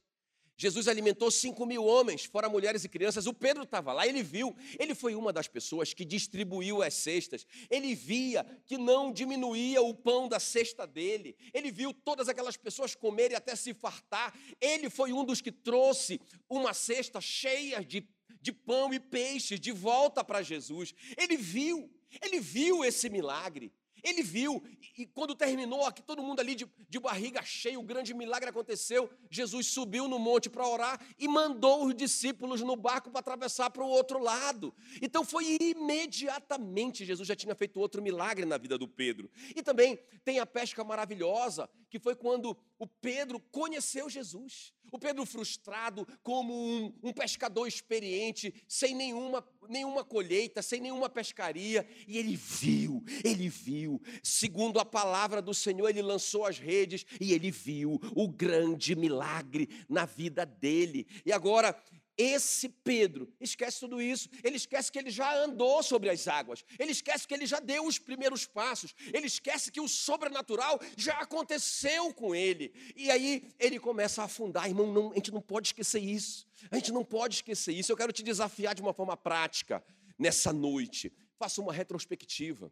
Jesus 0.56 0.88
alimentou 0.88 1.32
cinco 1.32 1.66
mil 1.66 1.84
homens, 1.84 2.26
fora 2.26 2.48
mulheres 2.48 2.84
e 2.84 2.90
crianças. 2.90 3.26
O 3.26 3.34
Pedro 3.34 3.64
estava 3.64 3.92
lá, 3.92 4.06
ele 4.06 4.22
viu. 4.22 4.56
Ele 4.78 4.94
foi 4.94 5.16
uma 5.16 5.34
das 5.34 5.48
pessoas 5.48 5.94
que 5.94 6.06
distribuiu 6.06 6.84
as 6.84 6.94
cestas. 6.94 7.48
Ele 7.70 7.96
via 7.96 8.46
que 8.66 8.78
não 8.78 9.12
diminuía 9.12 9.82
o 9.82 9.94
pão 9.94 10.28
da 10.28 10.40
cesta 10.40 10.86
dele. 10.86 11.36
Ele 11.54 11.72
viu 11.72 11.94
todas 11.94 12.28
aquelas 12.30 12.58
pessoas 12.58 12.94
comerem 12.94 13.36
até 13.36 13.56
se 13.56 13.74
fartar. 13.74 14.38
Ele 14.62 14.90
foi 14.90 15.12
um 15.12 15.26
dos 15.26 15.42
que 15.42 15.52
trouxe 15.52 16.22
uma 16.50 16.74
cesta 16.74 17.20
cheia 17.20 17.84
de, 17.84 18.08
de 18.42 18.52
pão 18.52 18.94
e 18.94 19.00
peixe 19.00 19.58
de 19.58 19.72
volta 19.72 20.24
para 20.24 20.44
Jesus. 20.44 20.94
Ele 21.18 21.38
viu, 21.38 21.90
ele 22.22 22.40
viu 22.40 22.86
esse 22.86 23.10
milagre. 23.10 23.72
Ele 24.04 24.22
viu, 24.22 24.62
e 24.98 25.06
quando 25.06 25.34
terminou, 25.34 25.86
aqui 25.86 26.02
todo 26.02 26.22
mundo 26.22 26.42
ali 26.42 26.56
de, 26.56 26.68
de 26.90 27.00
barriga 27.00 27.42
cheia, 27.42 27.80
o 27.80 27.84
grande 27.84 28.14
milagre 28.14 28.50
aconteceu. 28.50 29.10
Jesus 29.30 29.68
subiu 29.68 30.08
no 30.08 30.20
monte 30.20 30.50
para 30.50 30.68
orar 30.68 31.00
e 31.18 31.28
mandou 31.28 31.86
os 31.86 31.96
discípulos 31.96 32.62
no 32.62 32.76
barco 32.76 33.10
para 33.10 33.22
atravessar 33.22 33.70
para 33.70 33.84
o 33.84 33.88
outro 33.88 34.20
lado. 34.20 34.74
Então 35.02 35.24
foi 35.24 35.58
imediatamente, 35.62 37.06
Jesus 37.06 37.28
já 37.28 37.36
tinha 37.36 37.56
feito 37.56 37.80
outro 37.80 38.02
milagre 38.02 38.46
na 38.46 38.58
vida 38.58 38.78
do 38.78 38.88
Pedro. 38.88 39.32
E 39.56 39.64
também 39.64 39.98
tem 40.26 40.40
a 40.40 40.46
pesca 40.46 40.84
maravilhosa, 40.84 41.70
que 41.90 41.98
foi 41.98 42.16
quando 42.16 42.58
o 42.78 42.86
Pedro 42.86 43.40
conheceu 43.40 44.10
Jesus. 44.10 44.73
O 44.92 45.00
Pedro 45.00 45.26
frustrado, 45.26 46.08
como 46.22 46.54
um, 46.54 46.94
um, 47.04 47.14
pescador 47.14 47.68
experiente, 47.68 48.54
sem 48.68 48.94
nenhuma, 48.96 49.44
nenhuma 49.68 50.04
colheita, 50.04 50.62
sem 50.62 50.80
nenhuma 50.80 51.10
pescaria, 51.10 51.88
e 52.08 52.18
ele 52.18 52.36
viu, 52.36 53.04
ele 53.24 53.50
viu, 53.50 54.02
segundo 54.22 54.80
a 54.80 54.86
palavra 54.86 55.42
do 55.42 55.54
Senhor, 55.54 55.90
ele 55.90 56.02
lançou 56.02 56.46
as 56.46 56.60
redes 56.60 57.06
e 57.20 57.34
ele 57.34 57.50
viu 57.50 58.00
o 58.16 58.28
grande 58.28 58.96
milagre 58.96 59.68
na 59.90 60.06
vida 60.06 60.46
dele. 60.46 61.08
E 61.26 61.32
agora 61.32 61.76
esse 62.18 62.70
Pedro 62.70 63.32
esquece 63.40 63.80
tudo 63.80 64.02
isso, 64.02 64.30
ele 64.44 64.58
esquece 64.58 64.92
que 64.92 65.00
ele 65.00 65.10
já 65.10 65.36
andou 65.36 65.82
sobre 65.82 66.10
as 66.10 66.28
águas, 66.28 66.64
ele 66.78 66.92
esquece 66.92 67.28
que 67.28 67.34
ele 67.34 67.46
já 67.46 67.60
deu 67.60 67.86
os 67.86 67.98
primeiros 67.98 68.46
passos, 68.46 68.94
ele 69.14 69.28
esquece 69.28 69.72
que 69.72 69.82
o 69.82 69.88
sobrenatural 69.88 70.80
já 70.96 71.20
aconteceu 71.20 72.14
com 72.14 72.36
ele. 72.36 72.74
E 72.96 73.10
aí 73.10 73.52
ele 73.60 73.80
começa 73.80 74.22
a 74.22 74.26
afundar, 74.26 74.68
irmão, 74.68 74.92
não, 74.92 75.12
a 75.12 75.16
gente 75.16 75.32
não 75.32 75.42
pode 75.42 75.70
esquecer 75.70 76.04
isso, 76.04 76.46
a 76.70 76.76
gente 76.76 76.92
não 76.92 77.04
pode 77.04 77.36
esquecer 77.36 77.74
isso. 77.74 77.92
Eu 77.92 77.98
quero 77.98 78.14
te 78.14 78.24
desafiar 78.24 78.76
de 78.76 78.82
uma 78.82 78.94
forma 78.94 79.18
prática 79.18 79.84
nessa 80.18 80.54
noite. 80.54 81.12
Faça 81.38 81.62
uma 81.62 81.74
retrospectiva, 81.74 82.72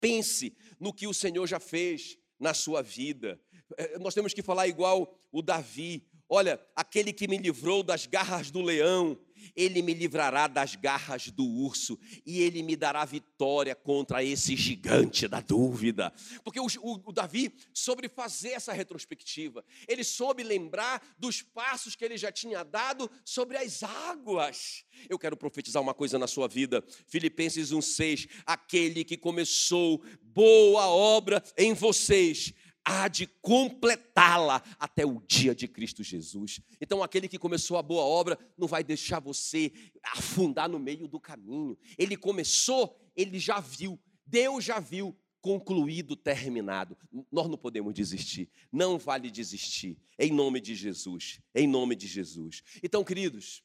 pense 0.00 0.56
no 0.78 0.92
que 0.92 1.06
o 1.06 1.14
Senhor 1.14 1.46
já 1.46 1.58
fez 1.58 2.16
na 2.38 2.54
sua 2.54 2.82
vida. 2.82 3.38
É, 3.76 3.98
nós 3.98 4.14
temos 4.14 4.32
que 4.32 4.42
falar 4.42 4.66
igual 4.66 5.14
o 5.30 5.42
Davi, 5.42 6.02
Olha, 6.32 6.64
aquele 6.76 7.12
que 7.12 7.26
me 7.26 7.36
livrou 7.36 7.82
das 7.82 8.06
garras 8.06 8.52
do 8.52 8.62
leão, 8.62 9.18
ele 9.56 9.82
me 9.82 9.92
livrará 9.92 10.46
das 10.46 10.76
garras 10.76 11.28
do 11.28 11.44
urso 11.44 11.98
e 12.24 12.40
ele 12.40 12.62
me 12.62 12.76
dará 12.76 13.04
vitória 13.04 13.74
contra 13.74 14.22
esse 14.22 14.54
gigante 14.54 15.26
da 15.26 15.40
dúvida. 15.40 16.12
Porque 16.44 16.60
o, 16.60 16.66
o, 16.82 17.02
o, 17.06 17.12
Davi 17.12 17.52
soube 17.74 18.08
fazer 18.08 18.50
essa 18.50 18.72
retrospectiva, 18.72 19.64
ele 19.88 20.04
soube 20.04 20.44
lembrar 20.44 21.02
dos 21.18 21.42
passos 21.42 21.96
que 21.96 22.04
ele 22.04 22.16
já 22.16 22.30
tinha 22.30 22.62
dado 22.62 23.10
sobre 23.24 23.56
as 23.56 23.82
águas. 23.82 24.84
Eu 25.08 25.18
quero 25.18 25.36
profetizar 25.36 25.82
uma 25.82 25.94
coisa 25.94 26.16
na 26.16 26.28
sua 26.28 26.46
vida, 26.46 26.84
Filipenses 27.08 27.72
1,6: 27.72 28.28
aquele 28.46 29.02
que 29.02 29.16
começou 29.16 30.00
boa 30.22 30.86
obra 30.86 31.42
em 31.58 31.74
vocês 31.74 32.54
há 32.84 33.08
de 33.08 33.26
completá-la 33.26 34.62
até 34.78 35.04
o 35.04 35.20
dia 35.20 35.54
de 35.54 35.68
Cristo 35.68 36.02
Jesus. 36.02 36.60
Então, 36.80 37.02
aquele 37.02 37.28
que 37.28 37.38
começou 37.38 37.76
a 37.76 37.82
boa 37.82 38.02
obra 38.02 38.38
não 38.56 38.66
vai 38.66 38.82
deixar 38.82 39.20
você 39.20 39.72
afundar 40.02 40.68
no 40.68 40.78
meio 40.78 41.06
do 41.06 41.20
caminho. 41.20 41.76
Ele 41.98 42.16
começou, 42.16 42.98
ele 43.16 43.38
já 43.38 43.60
viu, 43.60 44.00
Deus 44.26 44.64
já 44.64 44.80
viu, 44.80 45.16
concluído, 45.40 46.16
terminado. 46.16 46.96
Nós 47.30 47.48
não 47.48 47.56
podemos 47.56 47.94
desistir, 47.94 48.50
não 48.70 48.98
vale 48.98 49.30
desistir, 49.30 49.98
em 50.18 50.32
nome 50.32 50.60
de 50.60 50.74
Jesus, 50.74 51.40
em 51.54 51.66
nome 51.66 51.96
de 51.96 52.06
Jesus. 52.06 52.62
Então, 52.82 53.02
queridos, 53.02 53.62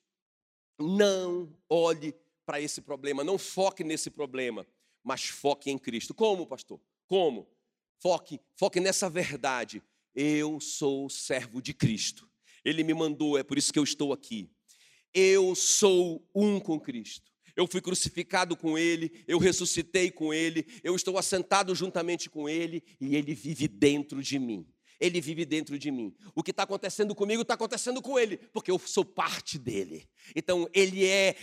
não 0.79 1.53
olhe 1.69 2.15
para 2.45 2.61
esse 2.61 2.81
problema, 2.81 3.23
não 3.23 3.37
foque 3.37 3.83
nesse 3.83 4.09
problema, 4.09 4.65
mas 5.03 5.25
foque 5.25 5.69
em 5.69 5.77
Cristo. 5.77 6.13
Como, 6.13 6.45
pastor? 6.45 6.79
Como? 7.07 7.47
Foque, 7.99 8.39
foque 8.55 8.79
nessa 8.79 9.09
verdade. 9.09 9.81
Eu 10.13 10.59
sou 10.59 11.09
servo 11.09 11.61
de 11.61 11.73
Cristo. 11.73 12.29
Ele 12.63 12.83
me 12.83 12.93
mandou, 12.93 13.37
é 13.37 13.43
por 13.43 13.57
isso 13.57 13.71
que 13.71 13.79
eu 13.79 13.83
estou 13.83 14.13
aqui. 14.13 14.49
Eu 15.13 15.55
sou 15.55 16.27
um 16.33 16.59
com 16.59 16.79
Cristo. 16.79 17.31
Eu 17.55 17.67
fui 17.67 17.79
crucificado 17.79 18.57
com 18.57 18.77
Ele, 18.77 19.23
eu 19.27 19.39
ressuscitei 19.39 20.11
com 20.11 20.33
Ele, 20.33 20.65
eu 20.83 20.93
estou 20.93 21.17
assentado 21.17 21.73
juntamente 21.73 22.29
com 22.29 22.49
Ele 22.49 22.83
e 22.99 23.15
Ele 23.15 23.33
vive 23.33 23.67
dentro 23.67 24.21
de 24.21 24.37
mim. 24.37 24.67
Ele 24.99 25.21
vive 25.21 25.45
dentro 25.45 25.77
de 25.77 25.91
mim. 25.91 26.13
O 26.33 26.43
que 26.43 26.51
está 26.51 26.63
acontecendo 26.63 27.15
comigo 27.15 27.41
está 27.41 27.53
acontecendo 27.53 28.01
com 28.01 28.19
Ele, 28.19 28.37
porque 28.51 28.71
eu 28.71 28.79
sou 28.79 29.05
parte 29.05 29.57
dele. 29.57 30.07
Então, 30.35 30.69
Ele 30.73 31.05
é 31.05 31.35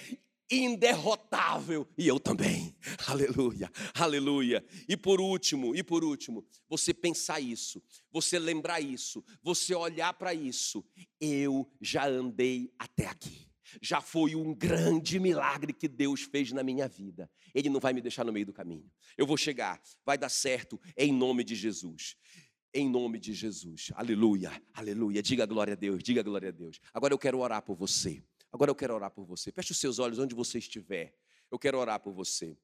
inderrotável 0.50 1.88
e 1.96 2.06
eu 2.06 2.20
também. 2.20 2.76
Aleluia, 3.06 3.70
aleluia. 3.94 4.64
E 4.88 4.96
por 4.96 5.20
último, 5.20 5.74
e 5.74 5.82
por 5.82 6.04
último, 6.04 6.44
você 6.68 6.92
pensar 6.92 7.40
isso, 7.40 7.82
você 8.10 8.38
lembrar 8.38 8.80
isso, 8.80 9.24
você 9.42 9.74
olhar 9.74 10.12
para 10.14 10.34
isso. 10.34 10.84
Eu 11.20 11.70
já 11.80 12.06
andei 12.06 12.72
até 12.78 13.06
aqui. 13.06 13.48
Já 13.80 14.00
foi 14.00 14.34
um 14.34 14.54
grande 14.54 15.18
milagre 15.18 15.72
que 15.72 15.88
Deus 15.88 16.22
fez 16.22 16.52
na 16.52 16.62
minha 16.62 16.86
vida. 16.86 17.30
Ele 17.54 17.70
não 17.70 17.80
vai 17.80 17.92
me 17.92 18.02
deixar 18.02 18.24
no 18.24 18.32
meio 18.32 18.44
do 18.44 18.52
caminho. 18.52 18.90
Eu 19.16 19.26
vou 19.26 19.36
chegar, 19.36 19.80
vai 20.04 20.18
dar 20.18 20.28
certo 20.28 20.78
em 20.96 21.12
nome 21.12 21.42
de 21.42 21.54
Jesus 21.54 22.16
em 22.74 22.88
nome 22.88 23.18
de 23.18 23.34
Jesus. 23.34 23.90
Aleluia, 23.94 24.50
aleluia. 24.72 25.22
Diga 25.22 25.44
glória 25.44 25.74
a 25.74 25.76
Deus, 25.76 26.02
diga 26.02 26.22
glória 26.22 26.48
a 26.48 26.52
Deus. 26.52 26.80
Agora 26.92 27.12
eu 27.12 27.18
quero 27.18 27.38
orar 27.38 27.62
por 27.62 27.76
você. 27.76 28.22
Agora 28.52 28.70
eu 28.70 28.74
quero 28.74 28.94
orar 28.94 29.10
por 29.10 29.24
você. 29.24 29.50
Feche 29.50 29.72
os 29.72 29.78
seus 29.78 29.98
olhos 29.98 30.18
onde 30.18 30.34
você 30.34 30.58
estiver. 30.58 31.16
Eu 31.50 31.58
quero 31.58 31.78
orar 31.78 31.98
por 32.00 32.12
você. 32.12 32.56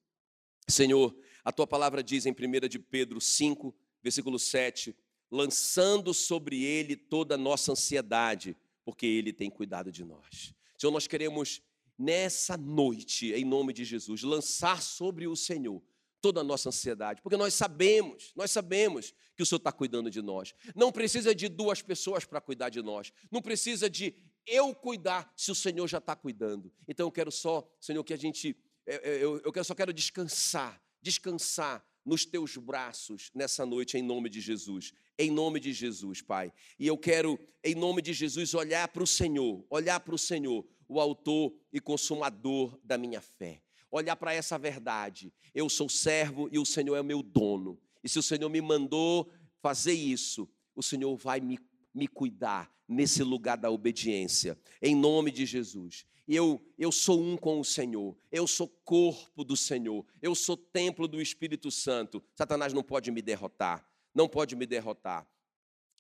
Senhor, 0.68 1.16
a 1.42 1.50
tua 1.50 1.66
palavra 1.66 2.02
diz 2.02 2.26
em 2.26 2.32
1 2.32 2.68
de 2.68 2.78
Pedro 2.78 3.20
5, 3.20 3.74
versículo 4.02 4.38
7, 4.38 4.94
lançando 5.30 6.12
sobre 6.12 6.62
ele 6.62 6.94
toda 6.94 7.34
a 7.34 7.38
nossa 7.38 7.72
ansiedade, 7.72 8.56
porque 8.84 9.06
ele 9.06 9.32
tem 9.32 9.50
cuidado 9.50 9.90
de 9.90 10.04
nós. 10.04 10.54
Senhor, 10.76 10.92
nós 10.92 11.06
queremos 11.06 11.62
nessa 11.98 12.56
noite, 12.56 13.32
em 13.32 13.44
nome 13.44 13.72
de 13.72 13.84
Jesus, 13.84 14.22
lançar 14.22 14.82
sobre 14.82 15.26
o 15.26 15.34
Senhor 15.34 15.82
toda 16.20 16.40
a 16.40 16.44
nossa 16.44 16.68
ansiedade, 16.68 17.22
porque 17.22 17.36
nós 17.36 17.54
sabemos, 17.54 18.32
nós 18.34 18.50
sabemos 18.50 19.14
que 19.36 19.42
o 19.42 19.46
Senhor 19.46 19.58
está 19.58 19.70
cuidando 19.70 20.10
de 20.10 20.20
nós. 20.20 20.54
Não 20.74 20.90
precisa 20.90 21.34
de 21.34 21.48
duas 21.48 21.80
pessoas 21.80 22.24
para 22.24 22.40
cuidar 22.40 22.70
de 22.70 22.82
nós, 22.82 23.12
não 23.30 23.40
precisa 23.40 23.88
de 23.88 24.14
eu 24.48 24.74
cuidar 24.74 25.32
se 25.36 25.50
o 25.50 25.54
Senhor 25.54 25.86
já 25.86 25.98
está 25.98 26.16
cuidando. 26.16 26.72
Então 26.86 27.06
eu 27.06 27.12
quero 27.12 27.30
só, 27.30 27.68
Senhor, 27.80 28.02
que 28.02 28.14
a 28.14 28.16
gente, 28.16 28.56
é, 28.86 29.10
é, 29.10 29.24
eu, 29.24 29.40
eu 29.44 29.64
só 29.64 29.74
quero 29.74 29.92
descansar, 29.92 30.82
descansar 31.00 31.84
nos 32.04 32.24
teus 32.24 32.56
braços 32.56 33.30
nessa 33.34 33.66
noite, 33.66 33.98
em 33.98 34.02
nome 34.02 34.30
de 34.30 34.40
Jesus. 34.40 34.92
Em 35.18 35.30
nome 35.30 35.60
de 35.60 35.72
Jesus, 35.72 36.22
Pai. 36.22 36.52
E 36.78 36.86
eu 36.86 36.96
quero, 36.96 37.38
em 37.62 37.74
nome 37.74 38.00
de 38.00 38.12
Jesus, 38.12 38.54
olhar 38.54 38.88
para 38.88 39.02
o 39.02 39.06
Senhor, 39.06 39.64
olhar 39.68 40.00
para 40.00 40.14
o 40.14 40.18
Senhor, 40.18 40.66
o 40.88 41.00
autor 41.00 41.52
e 41.72 41.80
consumador 41.80 42.78
da 42.82 42.96
minha 42.96 43.20
fé. 43.20 43.62
Olhar 43.90 44.16
para 44.16 44.32
essa 44.32 44.58
verdade. 44.58 45.32
Eu 45.54 45.68
sou 45.68 45.88
servo 45.88 46.48
e 46.50 46.58
o 46.58 46.64
Senhor 46.64 46.96
é 46.96 47.00
o 47.00 47.04
meu 47.04 47.22
dono. 47.22 47.78
E 48.02 48.08
se 48.08 48.18
o 48.18 48.22
Senhor 48.22 48.48
me 48.48 48.60
mandou 48.60 49.30
fazer 49.60 49.92
isso, 49.92 50.48
o 50.74 50.82
Senhor 50.82 51.16
vai 51.16 51.40
me 51.40 51.58
me 51.94 52.06
cuidar 52.06 52.72
nesse 52.86 53.22
lugar 53.22 53.56
da 53.56 53.70
obediência, 53.70 54.58
em 54.80 54.96
nome 54.96 55.30
de 55.30 55.44
Jesus. 55.44 56.06
Eu, 56.26 56.60
eu 56.78 56.92
sou 56.92 57.20
um 57.20 57.36
com 57.36 57.58
o 57.58 57.64
Senhor, 57.64 58.16
eu 58.30 58.46
sou 58.46 58.68
corpo 58.84 59.44
do 59.44 59.56
Senhor, 59.56 60.04
eu 60.20 60.34
sou 60.34 60.56
templo 60.56 61.08
do 61.08 61.20
Espírito 61.20 61.70
Santo. 61.70 62.22
Satanás 62.34 62.72
não 62.72 62.82
pode 62.82 63.10
me 63.10 63.22
derrotar, 63.22 63.86
não 64.14 64.28
pode 64.28 64.54
me 64.54 64.66
derrotar. 64.66 65.26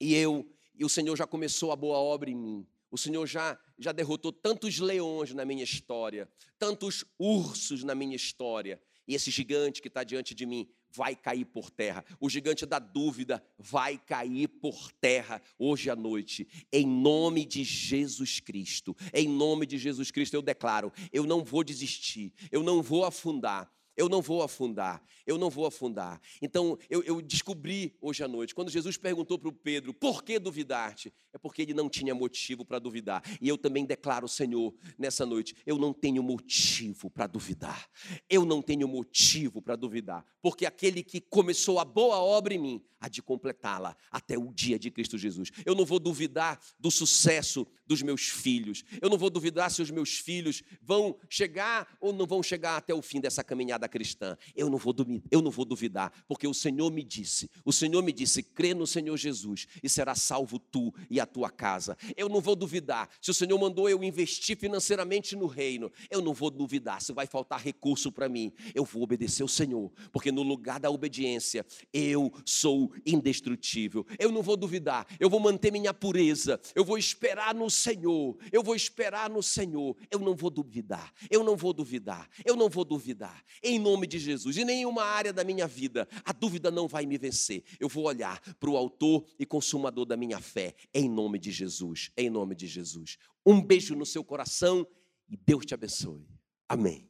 E 0.00 0.14
eu, 0.14 0.46
e 0.74 0.84
o 0.84 0.88
Senhor 0.88 1.16
já 1.16 1.26
começou 1.26 1.72
a 1.72 1.76
boa 1.76 1.98
obra 1.98 2.30
em 2.30 2.34
mim. 2.34 2.66
O 2.90 2.96
Senhor 2.96 3.26
já, 3.26 3.58
já 3.78 3.92
derrotou 3.92 4.32
tantos 4.32 4.78
leões 4.78 5.34
na 5.34 5.44
minha 5.44 5.64
história, 5.64 6.28
tantos 6.58 7.04
ursos 7.18 7.84
na 7.84 7.94
minha 7.94 8.16
história. 8.16 8.80
E 9.06 9.14
esse 9.14 9.30
gigante 9.30 9.80
que 9.80 9.88
está 9.88 10.04
diante 10.04 10.34
de 10.34 10.46
mim 10.46 10.68
vai 10.90 11.14
cair 11.14 11.44
por 11.44 11.70
terra. 11.70 12.04
O 12.20 12.28
gigante 12.28 12.66
da 12.66 12.78
dúvida 12.78 13.42
vai 13.58 13.98
cair 13.98 14.48
por 14.48 14.92
terra 14.92 15.42
hoje 15.58 15.90
à 15.90 15.96
noite, 15.96 16.46
em 16.72 16.86
nome 16.86 17.44
de 17.44 17.64
Jesus 17.64 18.40
Cristo. 18.40 18.96
Em 19.12 19.28
nome 19.28 19.66
de 19.66 19.78
Jesus 19.78 20.10
Cristo 20.10 20.34
eu 20.34 20.42
declaro: 20.42 20.92
eu 21.12 21.24
não 21.24 21.44
vou 21.44 21.62
desistir, 21.64 22.32
eu 22.50 22.62
não 22.62 22.82
vou 22.82 23.04
afundar, 23.04 23.70
eu 23.98 24.08
não 24.08 24.22
vou 24.22 24.42
afundar, 24.42 25.02
eu 25.26 25.36
não 25.36 25.50
vou 25.50 25.66
afundar. 25.66 26.20
Então, 26.40 26.78
eu, 26.88 27.02
eu 27.02 27.20
descobri 27.20 27.96
hoje 28.00 28.22
à 28.22 28.28
noite, 28.28 28.54
quando 28.54 28.70
Jesus 28.70 28.96
perguntou 28.96 29.36
para 29.38 29.48
o 29.48 29.52
Pedro, 29.52 29.92
por 29.92 30.22
que 30.22 30.38
duvidar-te? 30.38 31.12
É 31.32 31.38
porque 31.38 31.62
ele 31.62 31.74
não 31.74 31.88
tinha 31.88 32.14
motivo 32.14 32.64
para 32.64 32.78
duvidar. 32.78 33.22
E 33.40 33.48
eu 33.48 33.58
também 33.58 33.84
declaro, 33.84 34.26
Senhor, 34.28 34.74
nessa 34.98 35.26
noite, 35.26 35.54
eu 35.66 35.78
não 35.78 35.92
tenho 35.92 36.22
motivo 36.22 37.10
para 37.10 37.26
duvidar. 37.26 37.88
Eu 38.28 38.44
não 38.44 38.62
tenho 38.62 38.88
motivo 38.88 39.60
para 39.60 39.76
duvidar, 39.76 40.24
porque 40.40 40.64
aquele 40.66 41.02
que 41.02 41.20
começou 41.20 41.78
a 41.78 41.84
boa 41.84 42.18
obra 42.18 42.54
em 42.54 42.58
mim, 42.58 42.84
há 43.00 43.08
de 43.08 43.22
completá-la 43.22 43.96
até 44.10 44.36
o 44.36 44.52
dia 44.52 44.78
de 44.78 44.90
Cristo 44.90 45.16
Jesus. 45.16 45.50
Eu 45.64 45.74
não 45.74 45.84
vou 45.84 45.98
duvidar 45.98 46.60
do 46.78 46.90
sucesso 46.90 47.66
dos 47.86 48.02
meus 48.02 48.28
filhos. 48.28 48.84
Eu 49.00 49.08
não 49.08 49.16
vou 49.16 49.30
duvidar 49.30 49.70
se 49.70 49.80
os 49.80 49.90
meus 49.90 50.18
filhos 50.18 50.62
vão 50.82 51.16
chegar 51.28 51.96
ou 52.00 52.12
não 52.12 52.26
vão 52.26 52.42
chegar 52.42 52.76
até 52.76 52.92
o 52.92 53.00
fim 53.00 53.20
dessa 53.20 53.42
caminhada 53.44 53.88
cristã. 53.88 54.36
Eu 54.54 54.68
não 54.68 54.78
vou 54.78 54.92
duvidar, 54.92 55.28
eu 55.30 55.40
não 55.40 55.50
vou 55.50 55.64
duvidar, 55.64 56.12
porque 56.26 56.46
o 56.46 56.54
Senhor 56.54 56.90
me 56.90 57.02
disse, 57.02 57.50
o 57.64 57.72
Senhor 57.72 58.02
me 58.02 58.12
disse, 58.12 58.42
crê 58.42 58.74
no 58.74 58.86
Senhor 58.86 59.16
Jesus 59.16 59.66
e 59.82 59.88
será 59.88 60.14
salvo 60.14 60.58
tu 60.58 60.92
e 61.08 61.20
a 61.20 61.26
tua 61.28 61.50
casa. 61.50 61.96
Eu 62.16 62.28
não 62.28 62.40
vou 62.40 62.56
duvidar 62.56 63.08
se 63.20 63.30
o 63.30 63.34
Senhor 63.34 63.58
mandou 63.58 63.88
eu 63.88 64.02
investir 64.02 64.58
financeiramente 64.58 65.36
no 65.36 65.46
reino. 65.46 65.92
Eu 66.10 66.20
não 66.20 66.34
vou 66.34 66.50
duvidar 66.50 67.00
se 67.00 67.12
vai 67.12 67.26
faltar 67.26 67.60
recurso 67.60 68.10
para 68.10 68.28
mim. 68.28 68.52
Eu 68.74 68.84
vou 68.84 69.02
obedecer 69.02 69.44
o 69.44 69.48
Senhor, 69.48 69.92
porque 70.10 70.32
no 70.32 70.42
lugar 70.42 70.80
da 70.80 70.90
obediência 70.90 71.64
eu 71.92 72.32
sou 72.44 72.92
indestrutível. 73.06 74.06
Eu 74.18 74.32
não 74.32 74.42
vou 74.42 74.56
duvidar, 74.56 75.06
eu 75.20 75.30
vou 75.30 75.38
manter 75.38 75.70
minha 75.70 75.94
pureza. 75.94 76.60
Eu 76.74 76.84
vou 76.84 76.98
esperar 76.98 77.54
no 77.54 77.70
Senhor. 77.70 78.36
Eu 78.50 78.62
vou 78.62 78.74
esperar 78.74 79.30
no 79.30 79.42
Senhor. 79.42 79.96
Eu 80.10 80.18
não 80.18 80.34
vou 80.34 80.50
duvidar. 80.50 81.12
Eu 81.30 81.44
não 81.44 81.56
vou 81.56 81.72
duvidar. 81.72 82.28
Eu 82.44 82.56
não 82.56 82.68
vou 82.68 82.84
duvidar. 82.84 83.44
Em 83.62 83.78
nome 83.78 84.06
de 84.06 84.18
Jesus. 84.18 84.56
Em 84.56 84.64
nenhuma 84.64 85.02
área 85.02 85.32
da 85.32 85.44
minha 85.44 85.66
vida, 85.66 86.08
a 86.24 86.32
dúvida 86.32 86.70
não 86.70 86.88
vai 86.88 87.06
me 87.06 87.18
vencer. 87.18 87.62
Eu 87.78 87.88
vou 87.88 88.04
olhar 88.04 88.40
para 88.58 88.70
o 88.70 88.76
autor 88.76 89.24
e 89.38 89.46
consumador 89.46 90.04
da 90.06 90.16
minha 90.16 90.40
fé. 90.40 90.74
Em 91.08 91.10
nome 91.10 91.38
de 91.38 91.50
Jesus. 91.50 92.10
Em 92.16 92.28
nome 92.28 92.54
de 92.54 92.66
Jesus. 92.66 93.16
Um 93.46 93.62
beijo 93.62 93.96
no 93.96 94.04
seu 94.04 94.22
coração 94.22 94.86
e 95.26 95.36
Deus 95.36 95.64
te 95.64 95.72
abençoe. 95.72 96.28
Amém. 96.68 97.08